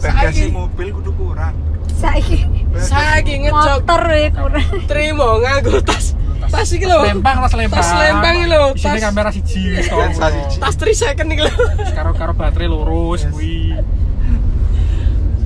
bagasi 0.00 0.52
Saiki 0.52 0.52
mobil 0.52 0.88
kudu 0.92 1.10
kurang 1.16 1.54
Saiki 1.96 2.44
saiki 2.80 3.34
ngejob 3.42 3.80
motor 3.82 4.02
ya 4.10 4.28
kurang. 4.30 4.68
terima 4.84 5.26
nganggo 5.40 5.80
tas. 5.80 6.12
Tas 6.46 6.70
iki 6.70 6.86
lho. 6.86 7.02
lempang 7.02 7.42
tas 7.42 7.54
lempang. 7.54 7.80
Tas 7.82 7.90
lempang 7.90 8.34
iki 8.38 8.46
lho, 8.46 8.62
Isine 8.76 8.92
tas- 8.94 9.04
kamera 9.04 9.30
siji 9.34 9.62
siji. 9.82 10.58
tas 10.60 10.74
3 10.78 10.94
second 10.94 11.28
iki 11.32 11.42
lho. 11.42 11.54
Karo 11.90 12.10
karo 12.12 12.32
baterai 12.32 12.68
lurus 12.68 13.24
Yes. 13.24 13.32
kuwi. 13.34 13.74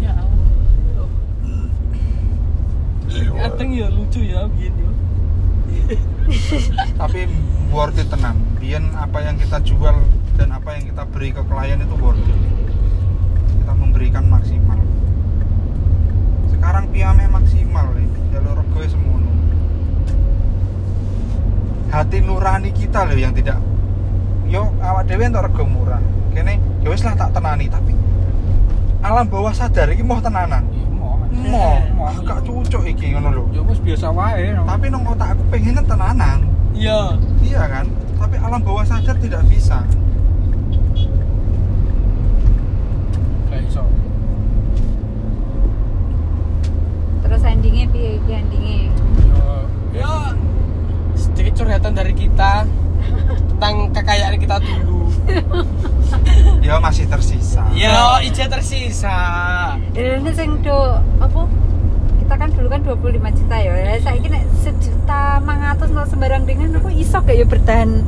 Ya 0.00 0.12
Allah 3.30 3.50
kadang 3.50 3.70
ya 3.74 3.86
lucu 3.90 4.20
ya. 4.22 4.46
Begini 4.48 4.86
tapi 6.94 7.26
worth 7.74 7.98
it 7.98 8.06
tenan 8.06 8.38
biyen 8.62 8.94
apa 8.94 9.18
yang 9.18 9.34
kita 9.34 9.58
jual 9.66 9.98
dan 10.38 10.54
apa 10.54 10.78
yang 10.78 10.86
kita 10.86 11.02
beri 11.10 11.34
ke 11.34 11.42
klien 11.42 11.82
itu 11.82 11.96
worth 11.98 12.22
it. 12.22 12.38
Kita 13.58 13.72
memberikan 13.74 14.30
maksimal 14.30 14.78
sekarang 16.70 16.86
piame 16.94 17.26
maksimal 17.26 17.82
nih 17.98 18.06
jalur 18.30 18.62
rego 18.62 18.78
semono. 18.86 19.26
Hati 21.90 22.22
nurani 22.22 22.70
kita 22.70 23.10
loh 23.10 23.18
yang 23.18 23.34
tidak 23.34 23.58
yo 24.46 24.70
awak 24.78 25.10
dewe 25.10 25.26
entuk 25.26 25.50
rego 25.50 25.66
murah. 25.66 25.98
Kene 26.30 26.62
ya 26.86 26.94
wis 26.94 27.02
lah 27.02 27.18
tak 27.18 27.34
tenani 27.34 27.66
tapi 27.66 27.90
alam 29.02 29.26
bawah 29.26 29.50
sadar 29.50 29.90
iki 29.90 30.06
mau 30.06 30.22
tenanan. 30.22 30.62
Iya, 30.70 30.86
mau 31.50 31.74
mau 31.98 32.06
ah, 32.06 32.14
gak 32.22 32.46
cucuk 32.46 32.86
iki 32.86 33.18
ngono 33.18 33.34
lho. 33.34 33.44
Ya 33.50 33.66
wis 33.66 33.82
biasa 33.82 34.14
wae 34.14 34.54
no. 34.54 34.62
tapi 34.62 34.94
nang 34.94 35.02
otak 35.10 35.34
aku 35.34 35.42
pengen 35.50 35.82
tenanan. 35.82 36.46
Iya. 36.70 37.18
Iya 37.42 37.66
kan? 37.66 37.90
Tapi 38.14 38.38
alam 38.38 38.62
bawah 38.62 38.86
sadar 38.86 39.18
tidak 39.18 39.42
bisa. 39.50 39.82
gak 43.50 43.66
iso 43.66 43.82
terus 47.30 47.46
endingnya 47.46 47.86
piye 47.94 48.18
iki 48.18 48.29
endingnya. 48.40 48.88
Ya 49.20 49.52
ya 49.96 50.12
sedikit 51.14 51.52
curhatan 51.56 51.92
dari 51.92 52.12
kita 52.12 52.64
tentang 53.50 53.74
kekayaan 53.92 54.36
kita 54.36 54.56
dulu. 54.58 54.98
Ya 56.60 56.76
masih 56.76 57.06
tersisa. 57.06 57.64
ya 57.72 58.20
ija 58.20 58.44
tersisa. 58.46 59.16
Dan 59.90 60.20
ini 60.20 60.30
sing 60.30 60.60
do 60.60 60.76
apa? 61.18 61.48
Kita 62.20 62.34
kan 62.36 62.48
dulu 62.52 62.66
kan 62.68 62.80
25 62.84 63.00
juta 63.32 63.56
ya. 63.56 63.72
Saya 63.98 64.18
ini 64.18 64.38
sejuta 64.54 65.40
mangatus 65.40 65.88
no 65.88 66.04
sembarang 66.04 66.44
dengan 66.44 66.76
aku 66.76 66.92
iso 66.92 67.18
gak 67.18 67.32
ya 67.32 67.42
bertahan? 67.42 68.04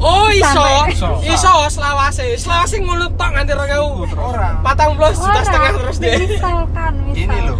Oh 0.00 0.32
iso 0.32 0.48
Sampai- 0.48 0.96
Iso. 0.96 1.10
iso. 1.22 1.52
Selawase. 1.68 2.34
Selawase 2.34 2.80
ngono 2.80 3.12
tok 3.14 3.30
nganti 3.30 3.52
rong 3.52 3.68
ewu. 3.70 3.90
Orang. 4.16 4.64
patang 4.64 4.96
puluh 4.96 5.12
juta 5.12 5.40
setengah 5.40 5.72
terus 5.76 5.96
deh. 6.00 6.14
Misalkan 6.16 6.92
misalkan 7.04 7.20
Ini 7.20 7.38
loh. 7.46 7.58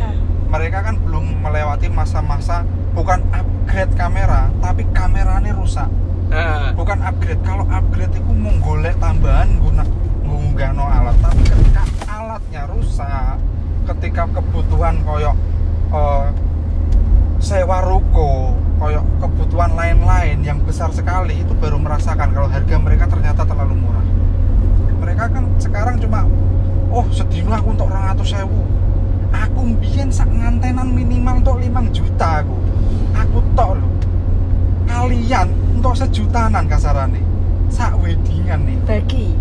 Mereka 0.50 0.78
kan 0.83 0.94
melewati 1.40 1.88
masa-masa 1.88 2.62
bukan 2.92 3.24
upgrade 3.33 3.92
kamera, 3.96 4.53
tapi 4.61 4.85
kameranya 4.92 5.57
rusak. 5.57 5.88
nah 6.29 6.70
Bukan 6.76 7.00
upgrade. 7.00 7.40
Kalau 7.42 7.64
upgrade 7.66 8.12
itu 8.12 8.31
mau 8.37 8.53
golek 8.61 8.94
tambahan 9.00 9.48
guna 9.59 9.85
ngunggahno 10.22 10.85
alat, 10.85 11.16
tapi 11.24 11.42
ketika 11.42 11.83
alatnya 12.07 12.62
rusak, 12.68 13.37
ketika 13.88 14.22
kebutuhan 14.31 15.00
koyok 15.03 15.37
eh, 15.90 16.26
sewa 17.40 17.81
ruko, 17.81 18.55
koyok 18.76 19.05
kebutuhan 19.24 19.72
lain-lain 19.74 20.44
yang 20.44 20.61
besar 20.62 20.92
sekali 20.92 21.40
itu 21.40 21.57
baru 21.57 21.81
merasakan 21.81 22.37
kalau 22.37 22.48
harga 22.53 22.76
mereka 22.76 23.09
ternyata 23.09 23.42
terlalu 23.48 23.81
murah. 23.81 24.07
Mereka 25.00 25.24
kan 25.33 25.44
sekarang 25.57 25.96
cuma 25.96 26.29
oh 26.92 27.07
sedino 27.09 27.55
aku 27.57 27.72
untuk 27.72 27.88
200 27.88 28.20
sewu 28.20 28.80
aku 29.35 29.61
mbiyen 29.77 30.11
sak 30.11 30.29
ngantenan 30.31 30.90
minimal 30.90 31.40
untuk 31.43 31.57
5 31.62 31.90
juta 31.95 32.43
aku. 32.45 32.57
Aku 33.16 33.38
tok 33.55 33.71
lho. 33.79 33.88
Kalian 34.87 35.49
untuk 35.79 35.95
sejutaan 35.95 36.66
kasarane. 36.66 37.23
Sak 37.71 37.95
weddingan 38.03 38.66
nih. 38.66 38.79
Bagi. 38.87 39.33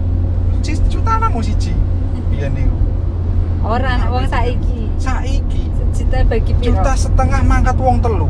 Jutaan 0.90 1.30
mau 1.34 1.42
siji. 1.42 1.74
Biyen 2.30 2.54
niku. 2.54 2.78
Orang 3.66 4.06
wong 4.14 4.26
saiki. 4.30 4.88
Saiki. 5.02 5.68
Sejuta 5.94 6.22
bagi 6.30 6.54
piro? 6.58 6.78
Juta 6.78 6.94
setengah 6.94 7.42
mangkat 7.44 7.78
wong 7.80 8.00
telu. 8.00 8.30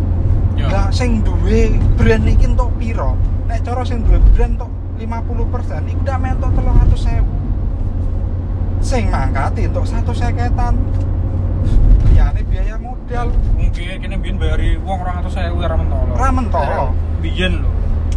Ya. 0.60 0.68
lah 0.68 0.88
sing 0.92 1.24
duwe 1.24 1.72
brand 1.96 2.28
iki 2.28 2.44
entuk 2.52 2.68
piro? 2.76 3.16
Nek 3.48 3.64
cara 3.64 3.84
sing 3.88 4.04
duwe 4.04 4.20
brand 4.36 4.60
entuk 4.60 4.72
50% 5.00 5.88
iku 5.88 6.02
udah 6.04 6.18
mentok 6.20 6.52
300 6.52 7.00
sewu 7.00 7.40
sing 8.80 9.12
mangkati 9.12 9.68
entuk 9.68 9.84
satu 9.84 10.16
seketan 11.70 12.06
liyane 12.10 12.42
biaya 12.50 12.76
modal. 12.82 13.28
Mungkin 13.56 13.96
kene 14.02 14.16
biyen 14.18 14.36
bayari 14.42 14.70
wong 14.82 15.00
200.000 15.06 15.54
ora 15.56 15.76
mentolo? 15.78 16.12
Ora 16.18 16.30
mentolo. 16.34 16.86
Biyen 17.22 17.54
lho. 17.62 17.70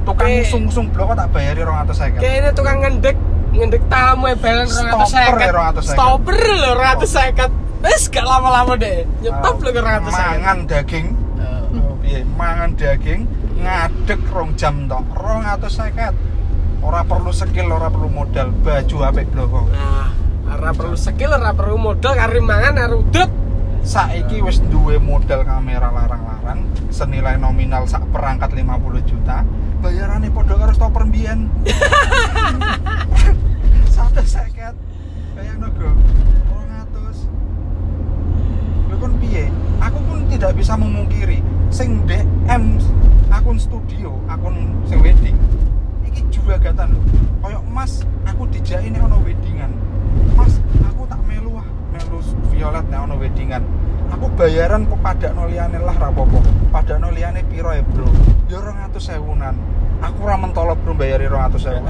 Tukang 0.03 0.35
Oke. 0.35 0.51
sung-sung 0.51 0.91
blok 0.91 1.15
tak 1.15 1.31
bayari 1.31 1.63
200 1.63 1.95
seket 1.95 2.19
kayaknya 2.19 2.51
tukang 2.51 2.83
ngendek 2.83 3.15
ngendek 3.55 3.87
tamu 3.87 4.27
ya 4.27 4.35
balen 4.35 4.67
Stopper 4.67 5.39
ya, 5.39 5.53
250. 5.79 5.95
stopper 5.95 6.37
lho 6.43 6.71
250 6.75 7.87
wes 7.87 8.03
gak 8.11 8.27
lama-lama 8.27 8.75
deh 8.75 9.07
nyetop 9.23 9.63
lho 9.63 9.71
250 9.71 10.11
mangan 10.11 10.59
daging. 10.67 11.07
Piye? 12.03 12.27
Mangan 12.35 12.71
daging 12.75 13.21
ngadeg 13.63 14.21
rong 14.35 14.51
jam 14.59 14.91
tok. 14.91 15.07
250 15.15 16.83
ora 16.83 17.01
perlu 17.07 17.31
skill 17.31 17.69
ora 17.71 17.87
perlu 17.87 18.11
modal. 18.11 18.51
Baju 18.59 18.97
apik 19.07 19.31
bloko 19.31 19.71
nah 19.71 20.11
ora 20.51 20.75
perlu 20.75 20.99
skill 20.99 21.31
ora 21.31 21.55
perlu 21.55 21.79
modal. 21.79 22.19
Kari 22.19 22.43
mangan 22.43 22.75
karo 22.75 23.07
udut 23.07 23.31
saiki 23.83 24.43
wis 24.43 24.63
duwe 24.71 24.99
modal 24.99 25.43
kamera 25.43 25.91
larang-larang 25.91 26.63
senilai 26.89 27.39
nominal 27.39 27.87
sak 27.87 28.03
perangkat 28.15 28.55
50 28.55 29.11
juta 29.11 29.43
bayarannya 29.83 30.31
podo 30.31 30.55
karo 30.55 30.71
stopper 30.71 31.03
mbiyen? 31.03 31.51
Satu 33.95 34.23
seket. 34.23 34.79
Kayak 35.35 35.57
nogo 35.59 35.91
200 36.49 38.89
lho 38.89 38.97
kon 39.03 39.13
piye? 39.19 39.51
Aku 39.83 39.99
pun 40.07 40.23
tidak 40.31 40.55
bisa 40.55 40.79
memungkiri 40.79 41.43
sing 41.73 42.07
DM 42.07 42.79
akun 43.33 43.59
studio 43.59 44.13
akun 44.29 44.77
sing 44.87 45.01
wedding 45.01 45.35
iki 46.05 46.21
juga 46.29 46.61
gatan 46.61 46.95
lho 46.95 47.01
koyo 47.41 47.59
mas 47.73 48.05
aku 48.29 48.45
dijak 48.53 48.85
ini 48.85 49.01
ono 49.01 49.19
weddingan 49.25 49.73
mas 50.37 50.61
aku 50.85 51.09
tak 51.09 51.19
melu 51.25 51.57
ah 51.57 51.67
melu 51.91 52.21
violet 52.53 52.85
nek 52.93 53.01
ono 53.09 53.17
weddingan 53.17 53.65
aku 54.13 54.29
bayaran 54.43 54.83
pada 54.99 55.31
liyane 55.47 55.79
lah 55.79 55.95
rapopo 55.95 56.43
pada 56.75 56.99
liyane 56.99 57.47
piro 57.47 57.71
ya 57.71 57.87
bro? 57.95 58.11
Ya 58.51 58.59
200 58.59 58.99
sewunan. 58.99 59.55
Aku 60.03 60.27
ora 60.27 60.35
mentolo 60.35 60.75
bro 60.75 60.99
bayari 60.99 61.31
200 61.31 61.63
sewu 61.63 61.87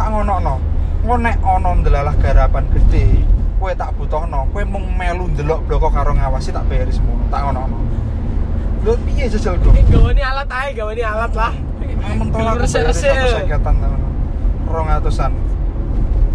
tak 0.00 0.08
ngono 0.08 0.56
ngonek 1.04 1.36
ono 1.44 1.70
ndelalah 1.84 2.16
garapan 2.16 2.64
gede 2.72 3.20
kue 3.60 3.76
tak 3.76 3.92
butuhno. 4.00 4.48
Kue 4.48 4.64
mung 4.64 4.88
melu 4.96 5.28
ndelok 5.28 5.60
bloko 5.68 5.92
karo 5.92 6.16
ngawasi 6.16 6.56
tak 6.56 6.64
bayari 6.72 6.88
semono 6.88 7.28
tak 7.28 7.44
ngono 7.44 7.68
lho 8.80 8.96
piye 9.04 9.28
jajal 9.28 9.60
go 9.60 9.68
gawane 9.76 10.24
alat 10.24 10.48
ae 10.48 10.72
gawane 10.72 11.04
alat 11.04 11.32
lah. 11.36 11.52
Mentol 12.16 12.48
aku 12.48 12.64
bayari 12.64 12.64
Resik-resik. 12.64 13.12
satu 13.12 13.44
seketan 13.44 13.76
rong 14.64 14.88
atusan. 14.88 15.32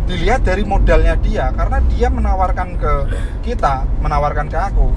Dilihat 0.05 0.45
dari 0.45 0.61
modalnya 0.61 1.17
dia 1.17 1.49
karena 1.57 1.81
dia 1.89 2.13
menawarkan 2.13 2.77
ke 2.77 2.93
kita 3.41 3.89
menawarkan 4.05 4.45
ke 4.45 4.59
aku 4.61 4.93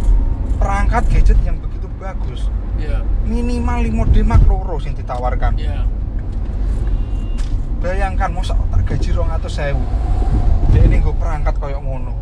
perangkat 0.59 1.03
gadget 1.09 1.38
yang 1.47 1.57
begitu 1.62 1.87
bagus. 1.97 2.51
Iya. 2.79 3.07
Minimal 3.25 4.07
5 4.11 4.14
D 4.14 4.16
Mark 4.27 4.42
loro 4.44 4.77
sing 4.83 4.99
ditawarkan. 4.99 5.55
Iya. 5.59 5.87
Bayangkan 7.79 8.35
masa 8.35 8.59
tak 8.75 8.83
gaji 8.85 9.14
rong 9.14 9.31
atus 9.31 9.55
sewu. 9.55 9.83
Dia 10.75 10.83
ini 10.85 10.99
gue 10.99 11.14
perangkat 11.14 11.55
koyok 11.62 11.83
ngono. 11.83 12.12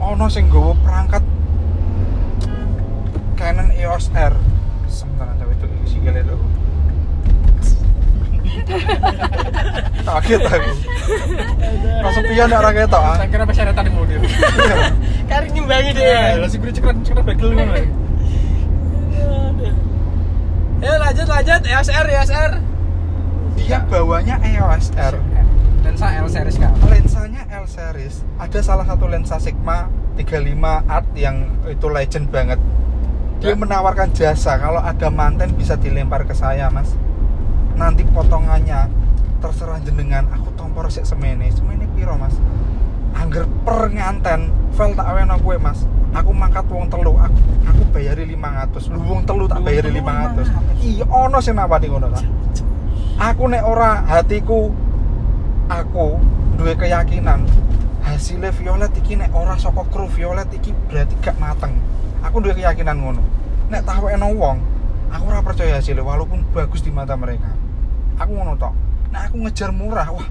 Ono 0.00 0.26
sing 0.32 0.48
gue 0.48 0.74
perangkat 0.80 1.22
Canon 3.36 3.68
EOS 3.72 4.12
R. 4.16 4.34
Sebentar 4.88 5.28
aja 5.28 5.44
itu 5.44 5.66
isi 5.84 6.00
gale 6.00 6.24
dulu 6.24 6.59
kaget 10.00 10.42
aku. 10.42 10.70
Kesepian 12.00 12.46
gak 12.48 12.62
rakyat 12.64 12.88
tak? 12.88 13.00
Ah 13.00 13.14
saya 13.16 13.28
kira 13.28 13.44
persyaratan 13.44 13.82
di 13.84 13.92
mobil 13.92 14.18
Iya. 14.20 14.76
kari 15.26 15.46
nimbangi 15.52 15.90
deh 15.92 16.02
ya 16.02 16.34
lah 16.36 16.48
sih 16.48 16.58
gue 16.58 16.70
cekrek 16.70 16.96
cekrek 17.02 17.24
bagel 17.24 17.50
ngono. 17.52 17.72
Ayo 20.80 20.94
lanjut 20.96 21.26
lanjut. 21.28 21.60
ESR 21.62 22.06
ESR 22.08 22.50
dia 23.54 23.78
bawanya 23.86 24.40
EOS 24.40 24.90
R. 24.96 25.14
Lensa 25.80 26.06
L 26.16 26.26
series 26.26 26.56
kan 26.56 26.72
lensanya 26.82 27.42
L 27.52 27.64
series. 27.64 28.24
Ada 28.36 28.60
salah 28.60 28.84
satu 28.84 29.04
lensa 29.06 29.36
Sigma 29.36 29.86
35 30.16 30.56
art 30.86 31.06
yang 31.14 31.36
itu 31.64 31.86
legend 31.86 32.26
banget. 32.28 32.58
Dia 33.40 33.52
Ya. 33.52 33.56
menawarkan 33.56 34.12
jasa. 34.12 34.56
Kalau 34.56 34.80
ada 34.80 35.08
manten 35.08 35.52
bisa 35.54 35.72
dilempar 35.74 36.24
ke 36.24 36.32
saya 36.32 36.68
mas 36.68 36.92
nanti 37.80 38.04
potongannya 38.04 38.92
terserah 39.40 39.80
jenengan. 39.80 40.28
Aku 40.36 40.52
tompor 40.52 40.92
sik 40.92 41.08
semene. 41.08 41.48
Semene 41.48 41.88
piro 41.96 42.20
mas? 42.20 42.36
Angger 43.16 43.48
per 43.64 43.88
nganten 43.88 44.52
file 44.76 44.92
tak 44.92 45.08
aweno 45.08 45.40
kowe 45.40 45.56
mas. 45.56 45.88
Aku 46.12 46.34
mangkat 46.36 46.66
wong 46.68 46.90
telu 46.90 47.14
aku, 47.14 47.38
aku 47.70 47.82
bayari 47.94 48.26
500 48.34 48.90
lu 48.90 48.98
wong 48.98 49.22
telu 49.22 49.46
tak 49.46 49.62
bayari 49.62 49.94
telu 49.94 50.02
500 50.02 50.82
iya 50.82 51.06
ono 51.06 51.38
sing 51.38 51.54
nawani 51.54 51.86
ngono 51.86 52.10
tak 52.10 52.26
aku 53.14 53.46
nek 53.46 53.62
ora 53.62 54.02
hatiku 54.10 54.74
aku 55.70 56.18
duwe 56.58 56.74
keyakinan 56.74 57.46
hasilnya 58.02 58.50
violet 58.50 58.90
iki 58.98 59.22
nek 59.22 59.30
ora 59.30 59.54
saka 59.54 59.86
kru 59.86 60.10
violet 60.10 60.50
iki 60.50 60.74
berarti 60.90 61.14
gak 61.22 61.38
mateng. 61.38 61.78
Aku 62.26 62.42
duwe 62.42 62.58
keyakinan 62.58 62.98
ngono. 62.98 63.22
Nek 63.70 63.86
tawekno 63.86 64.34
wong 64.34 64.58
aku 65.14 65.24
ora 65.30 65.46
percaya 65.46 65.78
hasilnya 65.78 66.02
walaupun 66.02 66.42
bagus 66.50 66.82
di 66.82 66.90
mata 66.90 67.14
mereka 67.14 67.50
aku 68.20 68.30
ngono 68.30 68.52
tok 68.54 68.72
nek 69.10 69.22
aku 69.26 69.36
ngejar 69.40 69.70
murah 69.72 70.08
wah 70.08 70.28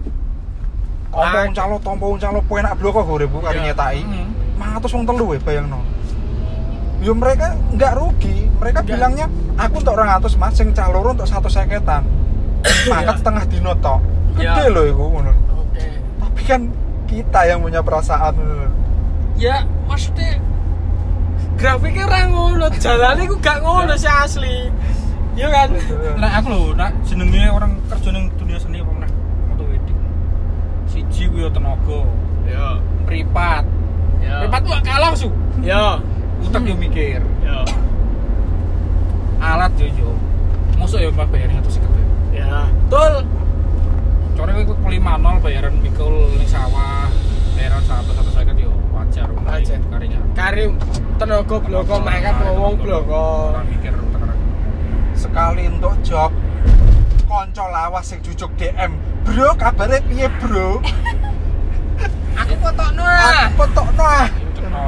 tompo 1.10 1.36
Ah. 1.36 1.44
uncalo 1.44 1.76
tompo 1.80 2.06
uncalo 2.10 2.40
penak 2.44 2.78
bloko 2.78 3.02
gore 3.02 3.26
bu 3.26 3.42
kari 3.42 3.60
Iya. 3.60 3.66
nyetaki 3.68 4.02
Hmm. 4.04 4.30
mangatus 4.56 4.94
wong 4.94 5.04
telu 5.04 5.26
ya 5.34 5.40
bayangno 5.42 5.80
yo 7.00 7.12
mereka 7.14 7.48
nggak 7.72 7.94
rugi 7.96 8.38
mereka 8.56 8.80
Nggak. 8.80 8.90
bilangnya 8.92 9.26
aku 9.56 9.76
untuk 9.80 9.96
200 9.96 10.36
mas 10.36 10.54
sing 10.54 10.70
caloro 10.70 11.12
untuk 11.12 11.26
satu 11.26 11.48
seketan 11.48 12.06
mangkat 12.86 13.10
Iya. 13.10 13.20
setengah 13.20 13.44
dino 13.48 13.74
tok 13.76 14.00
gede 14.36 14.46
Iya. 14.62 14.70
loh 14.70 14.84
iku 14.86 15.04
ngono 15.10 15.32
oke 15.58 15.86
tapi 16.20 16.42
kan 16.46 16.62
kita 17.06 17.40
yang 17.44 17.60
punya 17.60 17.82
perasaan 17.82 18.36
ya 19.36 19.66
maksudnya 19.88 20.38
grafiknya 21.56 22.06
orang 22.06 22.30
ngono 22.30 22.66
jalannya 22.72 23.26
ku 23.26 23.36
gak 23.40 23.60
ngono 23.60 23.94
sih 23.96 24.08
asli 24.08 24.70
iya 25.40 25.48
kan 25.48 25.70
Nah 26.20 26.30
aku 26.36 26.48
lho, 26.52 26.62
nak 26.76 26.92
jenenge 27.08 27.48
orang 27.48 27.80
kerja 27.88 28.10
ning 28.12 28.28
dunia 28.36 28.60
seni 28.60 28.84
apa 28.84 28.92
meneh 28.92 29.12
foto 29.48 29.64
wedding. 29.72 30.00
Siji 30.92 31.32
kuwi 31.32 31.48
ya 31.48 31.50
tenaga, 31.56 32.00
ya 32.44 32.66
mripat. 33.08 33.64
ya 34.20 34.44
Mripat 34.44 34.62
gak 34.68 34.84
kalah 34.84 35.12
su. 35.16 35.32
ya 35.64 35.96
Utek 36.44 36.64
yo 36.68 36.76
mikir, 36.76 37.24
ya 37.44 37.64
alat 39.40 39.72
yo 39.80 39.88
yo. 39.96 40.12
Mosok 40.76 41.00
yo 41.04 41.10
mbak 41.16 41.32
bayarin 41.32 41.60
atau 41.64 41.72
seket. 41.72 41.92
ya 42.36 42.68
betul 42.88 43.24
Core 44.40 44.56
kowe 44.64 44.76
kelima 44.88 45.20
nol 45.20 45.36
bayaran 45.44 45.76
mikul 45.84 46.32
ning 46.40 46.48
sawah, 46.48 47.12
bayaran 47.60 47.84
satu 47.84 48.12
satu 48.16 48.32
saya 48.32 48.52
yo 48.56 48.72
wajar. 48.96 49.28
Wajar. 49.44 49.80
Karinya. 49.92 50.20
Karim 50.32 50.80
tenaga 51.20 51.56
bloko 51.60 51.96
mangkat 52.00 52.36
ngomong 52.44 52.76
bloko 52.80 53.52
mikir 53.68 53.92
sekali 55.20 55.68
untuk 55.68 56.00
job 56.00 56.32
konco 57.28 57.68
lawas 57.68 58.08
sing 58.08 58.24
jujuk 58.24 58.48
DM 58.56 58.96
bro 59.28 59.52
kabarnya 59.60 60.00
piye 60.08 60.32
bro? 60.40 60.80
Aku 62.40 62.56
fotokno 62.56 63.04
aku 63.04 63.28
ah. 63.28 63.48
Potokno 63.60 64.06
ah 64.08 64.28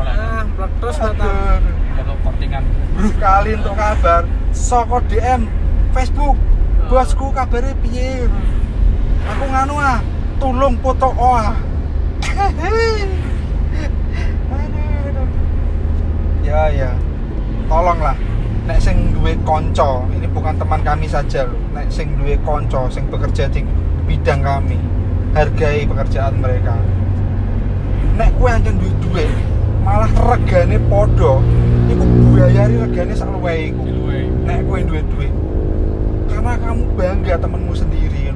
ah 0.07 0.41
meletus 0.47 0.95
mata 1.03 1.27
Aduh. 1.27 1.59
Foto 1.99 2.13
kortingan. 2.23 2.63
bro 2.95 3.11
kali 3.19 3.59
untuk 3.59 3.75
kabar. 3.75 4.23
Soko 4.55 5.03
DM 5.11 5.51
Facebook. 5.91 6.39
Bosku 6.87 7.27
kabarnya 7.35 7.75
piye? 7.83 8.31
Aku 9.35 9.43
nganu 9.51 9.75
ah. 9.75 9.99
Tulung 10.39 10.79
foto 10.79 11.11
ah. 11.19 11.59
Aduh. 12.47 13.03
ya 16.47 16.71
ya. 16.71 16.91
Tolonglah 17.67 18.15
nek 18.61 18.77
sing 18.77 19.09
duwe 19.17 19.33
konco 19.41 20.05
ini 20.13 20.29
bukan 20.29 20.53
teman 20.61 20.85
kami 20.85 21.09
saja 21.09 21.49
loh 21.49 21.57
nek 21.73 21.89
sing 21.89 22.13
duwe 22.13 22.37
konco 22.45 22.85
sing 22.93 23.09
bekerja 23.09 23.49
di 23.49 23.65
bidang 24.05 24.45
kami 24.45 24.77
hargai 25.33 25.87
pekerjaan 25.87 26.37
mereka. 26.37 26.77
Nek 28.19 28.29
kue 28.37 28.49
ancen 28.51 28.77
duwe 28.77 28.93
duwe 29.01 29.25
malah 29.81 30.11
regane 30.13 30.77
podo 30.85 31.41
iku 31.89 32.03
bayari 32.37 32.77
regane 32.77 33.13
sak 33.17 33.33
luwih 33.33 33.73
iku. 33.73 33.81
Nek 34.45 34.59
kue 34.69 34.79
duwe 34.85 35.01
duwe 35.09 35.27
karena 36.29 36.53
kamu 36.61 36.83
bangga 36.95 37.35
temenmu 37.41 37.73
sendiri 37.73 38.29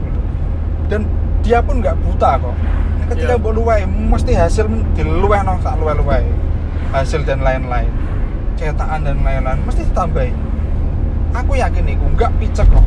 dan 0.89 1.05
dia 1.45 1.61
pun 1.61 1.85
nggak 1.85 1.97
buta 2.01 2.41
kok. 2.41 2.55
Nek 2.97 3.05
ketika 3.13 3.37
mbok 3.37 3.53
luweh 3.61 3.85
mesti 3.85 4.33
hasil 4.33 4.65
diluweh 4.97 5.41
no 5.45 5.61
sak 5.61 5.77
luweh 5.77 5.93
luweh 5.93 6.25
hasil 6.95 7.21
dan 7.27 7.45
lain-lain 7.45 8.04
cetakan 8.55 9.01
dan 9.03 9.17
lain-lain 9.21 9.59
mesti 9.63 9.83
ditambahi. 9.87 10.31
Aku 11.35 11.51
yakin 11.59 11.85
iku 11.91 12.05
nggak 12.15 12.31
picek 12.39 12.67
kok. 12.71 12.85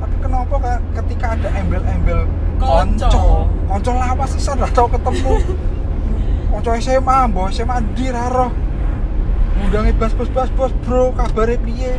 Tapi 0.00 0.16
kenapa 0.20 0.54
Kak, 0.56 0.78
ketika 1.02 1.26
ada 1.36 1.48
embel-embel 1.56 2.24
Konco. 2.56 3.48
konco? 3.68 3.90
Lawas 3.92 4.32
sih 4.32 4.52
dah 4.56 4.70
tau 4.72 4.88
ketemu. 4.88 5.34
Konco 6.50 6.70
SMA 6.80 7.16
mbok 7.28 7.52
SMA 7.52 7.76
di 7.92 8.08
raro 8.08 8.48
ngundangi 9.56 9.96
bas 9.96 10.12
bos 10.12 10.28
bas 10.28 10.52
bos 10.52 10.72
bro 10.84 11.12
kabarnya 11.16 11.56
piye? 11.64 11.92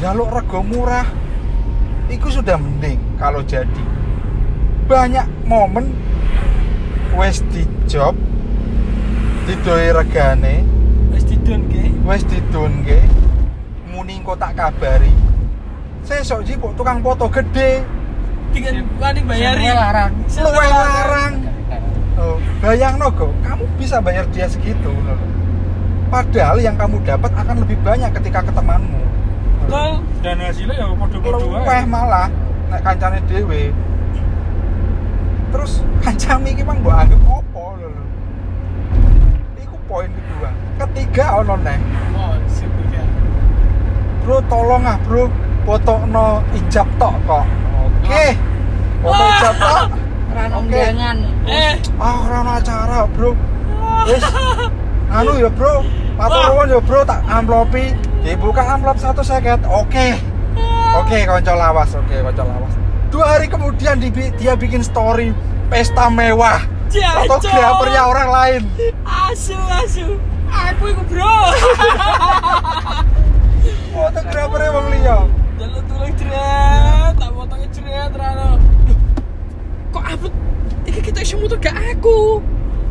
Jaluk 0.00 0.28
rego 0.32 0.60
murah. 0.60 1.08
Itu 2.12 2.28
sudah 2.28 2.60
mending 2.60 3.00
kalau 3.16 3.40
jadi. 3.44 3.82
Banyak 4.84 5.48
momen 5.48 5.96
wes 7.16 7.40
di 7.48 7.64
job 7.88 8.12
didoi 9.44 9.92
regane 9.92 10.73
wis 11.44 11.92
wes 12.08 12.22
didunke 12.24 12.98
muni 13.92 14.18
engko 14.20 14.34
tak 14.34 14.56
kabari. 14.56 15.12
Sesok 16.04 16.44
ji 16.44 16.56
kok 16.56 16.72
tukang 16.76 17.04
foto 17.04 17.28
gede. 17.28 17.84
Dengan 18.54 18.86
wani 19.00 19.20
bayari 19.24 19.66
Sing 19.66 19.76
larang. 19.76 20.12
Luwih 20.40 20.68
larang. 20.68 20.92
larang. 20.94 21.34
Oh, 22.14 22.36
bayang 22.62 22.94
kok 22.96 23.32
kamu 23.42 23.64
bisa 23.76 23.98
bayar 23.98 24.24
dia 24.30 24.46
segitu 24.46 24.94
padahal 26.14 26.62
yang 26.62 26.78
kamu 26.78 27.02
dapat 27.02 27.32
akan 27.34 27.66
lebih 27.66 27.74
banyak 27.82 28.06
ketika 28.22 28.46
ke 28.46 28.52
temanmu 28.54 29.02
betul. 29.66 29.90
Dan 30.22 30.36
hasilnya 30.40 30.76
ya 30.78 30.86
podo-podo 30.94 31.38
luweh 31.42 31.84
malah 31.88 32.28
nek 32.70 32.80
kancane 32.84 33.18
dhewe. 33.26 33.74
Terus 35.50 35.82
kancane 36.04 36.48
iki 36.54 36.62
mang 36.62 36.78
mbok 36.84 36.94
anggap 36.94 37.20
lho 37.20 37.38
iku 39.58 39.76
poin 39.88 40.10
kedua 40.12 40.43
ketiga 41.14 41.38
ono 41.38 41.54
neh 41.62 41.78
oh 42.18 42.34
ya 42.90 43.02
bro 44.26 44.36
tolong 44.50 44.82
ah 44.82 44.98
bro. 45.06 45.30
Fotokno 45.64 46.44
ijab 46.52 46.84
tok 47.00 47.14
kok. 47.24 47.44
Oke. 47.88 48.36
Foto 49.00 49.16
Wah. 49.16 49.32
ijab 49.32 49.54
tok. 49.56 49.86
Undangan. 50.60 51.16
eh. 51.48 51.72
Ah 51.96 52.20
ora 52.20 52.36
ono 52.44 52.50
acara 52.58 53.08
bro. 53.08 53.30
Wis. 54.04 54.24
Anu 55.08 55.40
ya 55.40 55.48
bro. 55.48 55.80
Matur 56.20 56.68
ya 56.68 56.80
bro. 56.82 57.00
Tak 57.00 57.20
amplopi 57.24 57.96
dibuka 58.20 58.60
amplop 58.66 59.00
satu 59.00 59.24
seket. 59.24 59.62
Oke. 59.64 60.20
Oke 61.00 61.24
konco 61.24 61.52
lawas. 61.56 61.96
Oke 61.96 62.20
konco 62.20 62.42
lawas. 62.44 62.74
Dua 63.08 63.24
hari 63.24 63.46
kemudian 63.48 64.02
dibi- 64.02 64.34
dia 64.36 64.52
bikin 64.52 64.84
story 64.84 65.32
pesta 65.70 66.10
mewah. 66.10 66.60
Jancok. 66.92 67.40
fotografernya 67.40 68.02
orang 68.04 68.28
lain. 68.28 68.62
Asu 69.06 69.56
asu 69.80 70.20
aku 70.54 70.84
iku 70.94 71.02
bro 71.10 71.38
fotografernya 73.94 74.70
wong 74.74 74.88
liya 74.94 75.18
Jalan 75.54 75.86
tulang 75.86 76.10
jeret, 76.18 77.14
tak 77.14 77.30
potongnya 77.30 77.68
jeret, 77.70 78.10
Rano. 78.10 78.58
Kok 79.94 80.02
abut? 80.02 80.34
Iki 80.82 80.98
kita 80.98 81.22
iso 81.22 81.38
moto 81.38 81.54
gak 81.62 81.78
aku. 81.94 82.42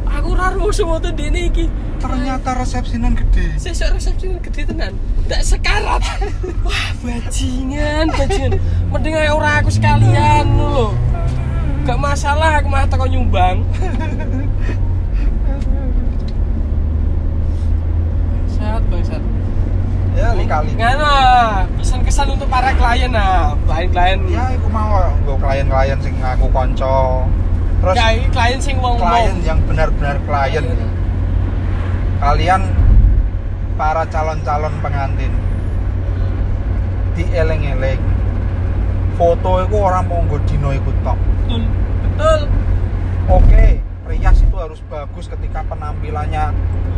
Aku 0.07 0.29
raro 0.31 0.71
semoto 0.71 1.11
dene 1.11 1.51
iki. 1.51 1.67
ternyata 2.03 2.51
resepsinan 2.59 3.15
gede 3.15 3.55
Sesuk 3.55 3.95
resepsi 3.95 4.27
gede 4.43 4.61
tenan. 4.67 4.93
Tak 5.31 5.41
sekarat. 5.43 6.03
Wah, 6.67 6.87
bajingan, 6.99 8.11
bajingan. 8.11 8.59
Mending 8.91 9.15
ae 9.15 9.31
ora 9.31 9.63
aku 9.63 9.71
sekalian 9.71 10.45
lho. 10.55 10.91
Gak 11.83 11.99
masalah 11.99 12.59
aku 12.59 12.67
mah 12.67 12.87
teko 12.87 13.07
nyumbang. 13.07 13.63
Bangsat, 18.73 18.89
bangsat. 18.89 19.23
ya 20.17 20.33
kali. 20.33 20.71
Ngana, 20.73 21.13
pesan-kesan 21.77 22.27
untuk 22.33 22.49
para 22.49 22.73
klien 22.73 23.13
nah, 23.13 23.53
klien-klien. 23.69 24.17
ya 24.33 24.49
aku 24.49 24.65
mau 24.73 25.13
gue 25.13 25.37
klien-klien 25.37 25.97
sing 26.01 26.17
ngaku 26.17 26.49
konco. 26.49 27.29
Terus 27.85 27.93
Ya, 27.93 28.07
klien 28.33 28.57
sing 28.57 28.81
wong 28.81 28.97
klien 28.97 29.37
yang 29.45 29.61
benar-benar 29.69 30.17
klien. 30.25 30.65
Kalian 32.17 32.61
para 33.77 34.09
calon-calon 34.09 34.73
pengantin. 34.81 35.33
Dieleng-eleng. 37.13 38.01
Foto 39.13 39.61
itu 39.61 39.77
orang 39.77 40.09
mau 40.09 40.25
dino 40.49 40.73
iku 40.73 40.89
tok. 41.05 41.19
Betul, 41.45 41.61
betul. 42.01 42.39
oke 43.29 43.92
rias 44.03 44.39
itu 44.39 44.55
harus 44.55 44.79
bagus 44.85 45.25
ketika 45.25 45.63
penampilannya 45.63 46.51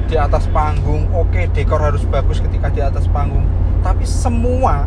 di 0.06 0.16
atas 0.16 0.50
panggung. 0.50 1.06
Oke 1.12 1.46
dekor 1.50 1.80
harus 1.80 2.02
bagus 2.06 2.40
ketika 2.40 2.70
di 2.70 2.82
atas 2.82 3.06
panggung. 3.08 3.46
Tapi 3.82 4.02
semua 4.04 4.86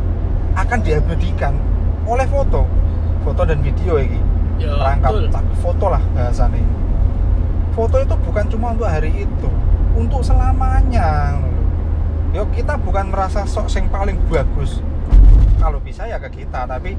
akan 0.55 0.79
diabadikan 0.81 1.55
oleh 2.05 2.27
foto. 2.27 2.67
Foto 3.23 3.43
dan 3.45 3.61
video 3.61 3.99
ini 3.99 4.19
Ya, 4.59 4.75
rangkap. 4.75 5.15
betul. 5.15 5.31
tapi 5.31 5.53
foto 5.57 5.87
lah 5.87 6.03
bahasanya. 6.13 6.59
Foto 7.71 8.03
itu 8.03 8.15
bukan 8.19 8.45
cuma 8.49 8.75
untuk 8.75 8.91
hari 8.91 9.23
itu. 9.23 9.51
Untuk 9.95 10.23
selamanya 10.23 11.39
yo 12.29 12.45
kita 12.51 12.75
bukan 12.77 13.09
merasa 13.09 13.47
sok 13.47 13.71
sing 13.71 13.87
paling 13.87 14.19
bagus. 14.27 14.83
Kalau 15.57 15.79
bisa 15.79 16.05
ya 16.05 16.19
ke 16.19 16.43
kita 16.43 16.67
tapi 16.67 16.99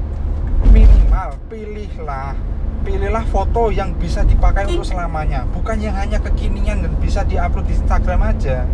minimal 0.66 1.36
pilihlah 1.48 2.32
pilihlah 2.82 3.24
foto 3.28 3.68
yang 3.68 3.92
bisa 3.96 4.24
dipakai 4.24 4.66
untuk 4.68 4.84
selamanya. 4.84 5.44
Bukan 5.52 5.80
yang 5.80 5.96
hanya 5.96 6.18
kekinian 6.20 6.84
dan 6.84 6.92
bisa 6.98 7.24
diupload 7.24 7.68
di 7.68 7.74
Instagram 7.76 8.20
aja. 8.24 8.64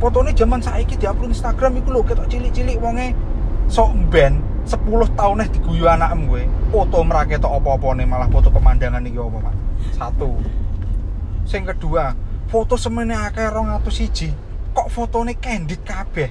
Fotonya 0.00 0.32
zaman 0.32 0.60
saiki 0.64 0.96
diupload 0.96 1.30
Instagram 1.32 1.78
itu 1.78 1.88
lho 1.92 2.02
ketok 2.02 2.26
cilik-cilik 2.26 2.76
wonge. 2.80 3.12
Sok 3.70 3.94
ben 4.10 4.42
10 4.66 5.18
tahun 5.18 5.42
eh 5.46 5.48
diguyu 5.50 5.86
anakmu 5.86 6.24
gue 6.30 6.44
foto 6.70 7.02
merake 7.06 7.38
tok 7.40 7.62
apa-apa 7.62 7.96
nih 7.96 8.06
malah 8.06 8.28
foto 8.28 8.50
pemandangan 8.52 9.02
iki 9.06 9.18
apa 9.18 9.38
Pak 9.46 9.54
satu. 9.96 10.30
Sing 11.46 11.62
kedua 11.66 12.12
foto 12.50 12.74
semene 12.74 13.14
akeh 13.14 13.46
200 13.46 13.86
siji. 13.90 14.28
Kok 14.70 14.88
fotone 14.90 15.34
candid 15.38 15.82
kabeh? 15.82 16.30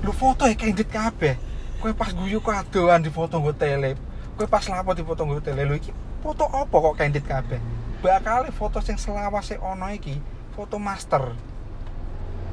Lu 0.00 0.12
foto 0.12 0.48
ya 0.48 0.56
candid 0.56 0.88
kabeh. 0.88 1.34
Kowe 1.80 1.92
pas 1.96 2.12
guyu 2.12 2.40
kadoan 2.44 3.00
di 3.04 3.08
foto 3.12 3.40
nggo 3.40 3.52
tele 3.56 4.09
kowe 4.40 4.48
pas 4.48 4.64
lapo 4.72 4.96
di 4.96 5.04
foto 5.04 5.28
nggo 5.28 5.44
tele 5.44 5.68
lu 5.68 5.76
iki 5.76 5.92
foto 6.24 6.48
apa 6.48 6.72
kok 6.72 6.96
candid 6.96 7.28
kabeh? 7.28 7.60
Bakal 8.00 8.48
foto 8.56 8.80
sing 8.80 8.96
selawase 8.96 9.60
ono 9.60 9.92
iki 9.92 10.16
foto 10.56 10.80
master. 10.80 11.36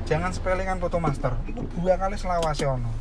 Jangan 0.03 0.35
sepelekan 0.35 0.83
foto 0.83 0.99
master. 0.99 1.39
Itu 1.47 1.63
dua 1.79 1.95
kali 1.95 2.19
selawase 2.19 2.67
ono. 2.67 2.91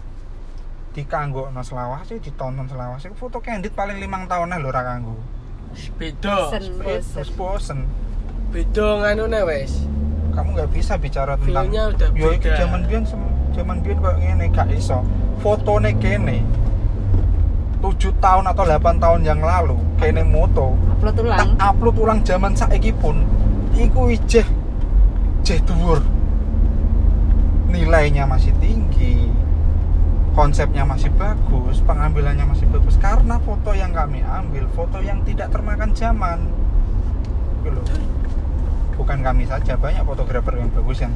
Dikanggo 0.95 1.51
no 1.51 1.67
selawase 1.67 2.23
ditonton 2.23 2.71
selawase 2.71 3.11
foto 3.19 3.43
candid 3.43 3.75
paling 3.75 3.99
limang 3.99 4.31
tahunnya 4.31 4.63
lho 4.63 4.71
ra 4.71 4.87
kanggo. 4.87 5.19
Beda. 5.99 6.55
Bosen, 6.55 7.27
bosen. 7.35 7.81
beda 8.55 9.03
nganu 9.03 9.27
wes. 9.51 9.83
Kamu 10.31 10.55
nggak 10.55 10.71
bisa 10.71 10.95
bicara 10.95 11.35
tentang 11.43 11.75
udah 11.75 12.11
yo 12.15 12.31
iki 12.39 12.55
beda. 12.55 12.63
zaman 12.63 12.87
biyen 12.87 13.03
zaman 13.51 13.77
biyen 13.83 13.99
kok 13.99 14.15
ngene 14.15 14.47
gak 14.55 14.71
iso. 14.71 15.03
Fotone 15.43 15.91
kene 15.99 16.47
7 17.95 18.19
tahun 18.19 18.45
atau 18.51 18.67
8 18.67 18.99
tahun 18.99 19.21
yang 19.23 19.39
lalu 19.39 19.79
kene 20.03 20.27
moto 20.27 20.75
upload 20.99 21.15
tak 21.15 21.23
ulang 21.23 21.51
upload 21.63 21.97
ulang 22.03 22.21
zaman 22.27 22.53
saiki 22.59 22.91
pun 22.91 23.23
iku 23.79 24.11
ijeh 24.11 24.47
jeh 25.47 25.61
dhuwur. 25.63 26.03
Nilainya 27.71 28.27
masih 28.27 28.51
tinggi 28.59 29.31
konsepnya 30.35 30.83
masih 30.83 31.15
bagus 31.15 31.79
pengambilannya 31.87 32.43
masih 32.43 32.67
bagus. 32.67 32.99
Karena 32.99 33.39
foto 33.39 33.71
yang 33.71 33.95
kami 33.95 34.27
ambil 34.27 34.67
foto 34.75 34.99
yang 34.99 35.23
tidak 35.23 35.55
termakan 35.55 35.95
zaman. 35.95 36.43
Gitu 37.63 37.83
bukan 38.97 39.21
kami 39.21 39.45
saja 39.45 39.77
banyak 39.77 40.03
fotografer 40.03 40.57
yang 40.57 40.73
bagus 40.73 41.05
yang 41.05 41.13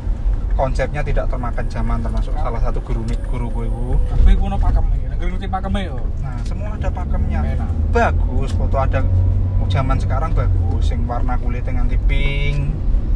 konsepnya 0.55 1.01
tidak 1.01 1.27
termakan 1.33 1.67
zaman 1.73 1.99
termasuk 2.05 2.37
salah 2.37 2.61
satu 2.61 2.79
guru 2.85 3.03
guru 3.33 3.49
gue 3.49 3.67
tapi 4.13 4.37
kuno 4.37 4.61
pakem 4.61 4.85
ya 5.01 5.10
ngerti 5.21 5.37
ngerti 5.37 5.49
pakem 5.53 5.75
ya 5.77 5.93
Nah, 6.25 6.37
semua 6.43 6.69
ada 6.73 6.89
pakemnya. 6.89 7.41
Enak. 7.45 7.71
Bagus, 7.93 8.51
foto 8.57 8.77
ada 8.81 9.05
zaman 9.69 10.01
sekarang 10.01 10.33
bagus, 10.33 10.83
sing 10.83 11.05
warna 11.07 11.37
kulit 11.39 11.63
nganti 11.63 11.95
pink, 12.09 12.73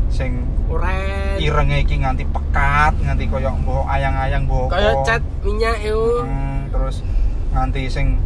sing 0.06 0.44
oren 0.70 1.34
irenge 1.40 1.82
iki 1.82 1.98
nganti 1.98 2.22
pekat, 2.28 2.94
nganti 3.00 3.26
koyo 3.26 3.50
mbok 3.58 3.88
ayang-ayang 3.90 4.46
mbok. 4.46 4.70
kaya 4.70 4.94
cat 5.02 5.18
minyak 5.42 5.82
yo 5.82 6.22
Hmm, 6.22 6.70
terus 6.70 7.02
nganti 7.50 7.90
sing 7.90 8.22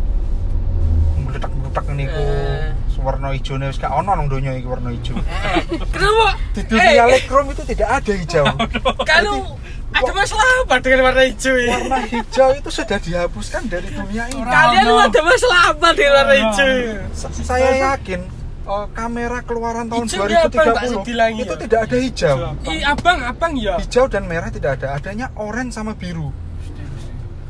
meletak-meletak 1.28 1.84
niku 1.92 2.24
Eh. 2.24 2.72
warna 2.98 3.30
hijaunya 3.30 3.70
wis 3.70 3.78
gak 3.78 3.94
ono 3.94 4.10
nang 4.10 4.26
donya 4.26 4.50
iki 4.52 4.66
warna 4.66 4.90
hijau. 4.90 5.14
Eh, 5.14 5.62
kenapa 5.88 6.34
Di 6.56 6.60
Eh, 6.60 6.64
dunia 6.66 7.04
Lightroom 7.06 7.46
itu 7.52 7.62
tidak 7.64 7.88
ada 7.94 8.12
hijau. 8.12 8.44
kalau 9.10 9.54
ada 9.88 10.10
masalah 10.12 10.46
apa 10.60 10.74
dengan 10.78 11.00
warna 11.06 11.22
hijau 11.22 11.54
ini 11.54 11.70
warna 11.70 11.98
hijau 12.04 12.48
itu 12.52 12.68
sudah 12.68 12.98
dihapuskan 12.98 13.62
dari 13.66 13.88
dunia 13.88 14.26
ini. 14.26 14.42
Kalian 14.42 14.82
lu 14.82 14.94
Ono. 14.94 15.06
ada 15.06 15.20
masalah 15.22 15.60
apa 15.70 15.88
dengan 15.94 16.12
warna 16.18 16.34
hijau 16.34 16.70
Sa- 17.14 17.32
saya 17.32 17.70
yakin 17.94 18.20
oh, 18.66 18.84
kamera 18.90 19.38
keluaran 19.40 19.86
tahun 19.86 20.04
Hijau 20.04 20.26
ini 20.26 20.34
apa, 20.34 20.48
Mbak 20.50 20.66
2030 20.82 20.92
Sedilangi 20.92 21.40
itu 21.40 21.54
ya? 21.54 21.60
tidak 21.62 21.80
ada 21.86 21.96
hijau. 21.96 22.36
I, 22.66 22.74
abang 22.82 23.18
abang 23.22 23.52
ya 23.54 23.74
Hijau 23.78 24.04
dan 24.10 24.26
merah 24.26 24.50
tidak 24.50 24.82
ada, 24.82 24.98
adanya 24.98 25.30
oranye 25.38 25.70
sama 25.70 25.94
biru. 25.94 26.34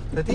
Jadi 0.08 0.34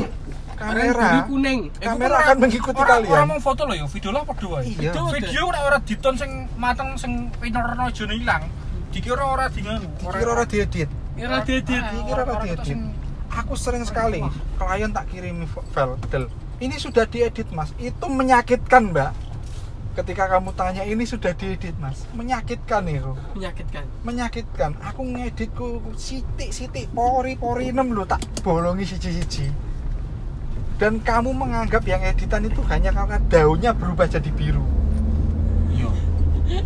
kamera 0.63 1.07
kuning 1.25 1.59
kamera 1.75 2.15
akan 2.21 2.35
mengikuti 2.39 2.79
orang, 2.79 2.91
kalian. 3.03 3.11
orang 3.11 3.27
mau 3.27 3.39
foto 3.39 3.61
loh 3.63 3.75
ya 3.75 3.85
video 3.85 4.09
lah 4.09 4.21
wae 4.23 4.63
Iya. 4.63 4.91
Video 5.11 5.41
ora 5.45 5.59
ora 5.63 5.77
diton 5.79 6.15
sing 6.15 6.31
mateng 6.55 6.95
sing 6.95 7.11
pinorno 7.35 7.85
jone 7.89 8.15
ilang 8.15 8.43
dikira 8.89 9.23
ora 9.25 9.45
di 9.47 9.59
nganu 9.59 9.87
Dikira 9.99 10.31
ora 10.31 10.45
diedit. 10.45 10.89
Ira 11.13 11.41
diedit 11.41 11.77
Ah, 11.77 11.91
Dikira 11.91 12.21
ora 12.21 12.33
orang 12.33 12.47
diedit. 12.47 12.77
Aku 13.33 13.53
sering 13.53 13.81
sekali 13.81 14.21
klien 14.55 14.89
tak 14.89 15.09
kirimi 15.09 15.45
fo- 15.45 15.65
file, 15.67 15.97
Del. 16.07 16.29
Ini 16.57 16.77
sudah 16.77 17.03
diedit, 17.03 17.49
Mas. 17.49 17.73
Itu 17.75 18.05
menyakitkan, 18.05 18.93
Mbak. 18.93 19.11
Ketika 19.93 20.25
kamu 20.27 20.53
tanya 20.53 20.85
ini 20.85 21.01
sudah 21.03 21.33
diedit, 21.33 21.73
Mas. 21.77 22.05
Menyakitkan 22.11 22.85
itu. 22.87 23.13
menyakitkan 23.33 23.83
menyakitkan 24.01 24.71
aku 24.79 25.01
ngeditku 25.03 25.67
sitik-sitik 25.95 26.89
pori-pori 26.91 27.69
6 27.69 27.89
lho 27.89 28.05
tak 28.05 28.21
bolongi 28.41 28.85
siji-siji 28.85 29.49
dan 30.81 30.99
kamu 30.99 31.31
menganggap 31.31 31.83
yang 31.85 32.01
editan 32.01 32.45
itu 32.49 32.61
hanya 32.69 32.89
karena 32.89 33.17
daunnya 33.29 33.71
berubah 33.73 34.09
jadi 34.09 34.29
biru 34.33 34.65
iya 35.73 35.89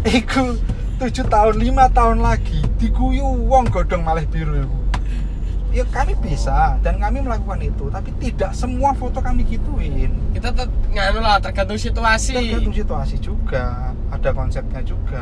iku 0.08 0.56
7 0.98 1.30
tahun, 1.30 1.62
5 1.62 1.98
tahun 1.98 2.18
lagi 2.26 2.60
diguyu 2.82 3.26
wong 3.46 3.70
godong 3.70 4.02
malah 4.02 4.26
biru 4.26 4.66
iku 4.66 4.80
ya 5.76 5.86
kami 5.94 6.18
bisa 6.26 6.80
dan 6.82 6.98
kami 6.98 7.22
melakukan 7.22 7.62
itu 7.62 7.86
tapi 7.94 8.10
tidak 8.18 8.56
semua 8.56 8.98
foto 8.98 9.22
kami 9.22 9.46
gituin 9.46 10.10
kita 10.34 10.50
tetap 10.50 10.72
nganu 10.90 11.20
lah 11.22 11.38
tergantung 11.38 11.78
situasi 11.78 12.34
tergantung 12.34 12.74
situasi 12.74 13.16
juga 13.22 13.94
ada 14.10 14.30
konsepnya 14.34 14.82
juga 14.82 15.22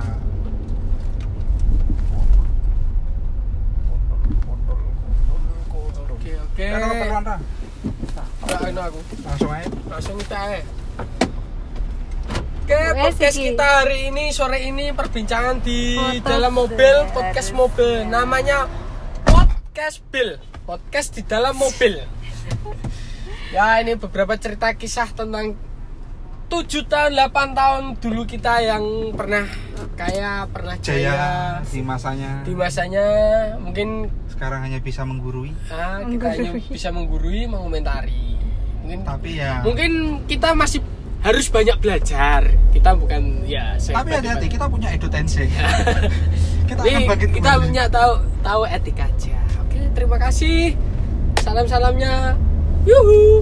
oke 6.07 6.31
oke 6.39 6.65
Kan 6.71 6.81
keperluan 6.87 7.23
Aku 7.85 8.99
langsung 9.25 9.51
aja. 9.51 9.69
Langsung 9.89 10.15
kita 10.21 10.37
aja. 10.37 10.61
Oke, 12.65 12.73
Wes, 12.73 12.97
podcast 12.97 13.37
kita 13.37 13.67
hari 13.85 14.09
ini 14.09 14.33
sore 14.33 14.65
ini 14.65 14.89
perbincangan 14.89 15.61
di 15.61 15.93
Foto 16.01 16.25
dalam 16.25 16.49
mobil, 16.57 16.95
podcast 17.13 17.53
mobil. 17.53 18.09
Namanya 18.09 18.65
podcast 19.21 20.01
Bill, 20.09 20.41
podcast 20.65 21.13
di 21.13 21.21
dalam 21.21 21.53
mobil. 21.53 22.01
ya, 23.55 23.77
ini 23.85 23.93
beberapa 24.01 24.33
cerita 24.41 24.73
kisah 24.73 25.13
tentang 25.13 25.53
7 26.45 26.85
tahun, 26.85 27.11
8 27.17 27.57
tahun 27.57 27.83
dulu 27.97 28.21
kita 28.29 28.61
yang 28.61 28.83
pernah 29.17 29.49
kaya, 29.97 30.45
pernah 30.51 30.75
jaya, 30.77 31.09
Jaya 31.09 31.29
di 31.65 31.81
masanya. 31.81 32.31
Di 32.45 32.53
masanya 32.53 33.05
mungkin 33.57 34.13
sekarang 34.29 34.61
hanya 34.61 34.77
bisa 34.83 35.01
menggurui. 35.07 35.55
Ah, 35.73 36.05
kita 36.05 36.27
hanya 36.37 36.51
bisa 36.69 36.89
menggurui, 36.93 37.49
mengomentari. 37.49 38.37
Mungkin 38.85 39.01
tapi 39.01 39.41
ya. 39.41 39.65
mungkin 39.65 40.21
kita 40.29 40.53
masih 40.53 40.85
harus 41.25 41.49
banyak 41.49 41.81
belajar. 41.81 42.45
Kita 42.69 42.93
bukan 42.93 43.41
ya 43.49 43.73
tapi 43.81 44.13
hati-hati 44.13 44.45
kita 44.45 44.69
punya 44.69 44.93
edutensi 44.93 45.49
kita 46.69 46.81
akan 46.85 46.85
Jadi, 46.85 47.09
bangkit 47.09 47.29
kita 47.33 47.51
kembali. 47.57 47.63
punya 47.65 47.83
tahu 47.89 48.13
tahu 48.45 48.61
etika 48.69 49.09
aja. 49.09 49.37
Oke 49.65 49.81
terima 49.97 50.21
kasih. 50.21 50.77
Salam 51.41 51.65
salamnya 51.65 52.37
yuhu 52.85 53.41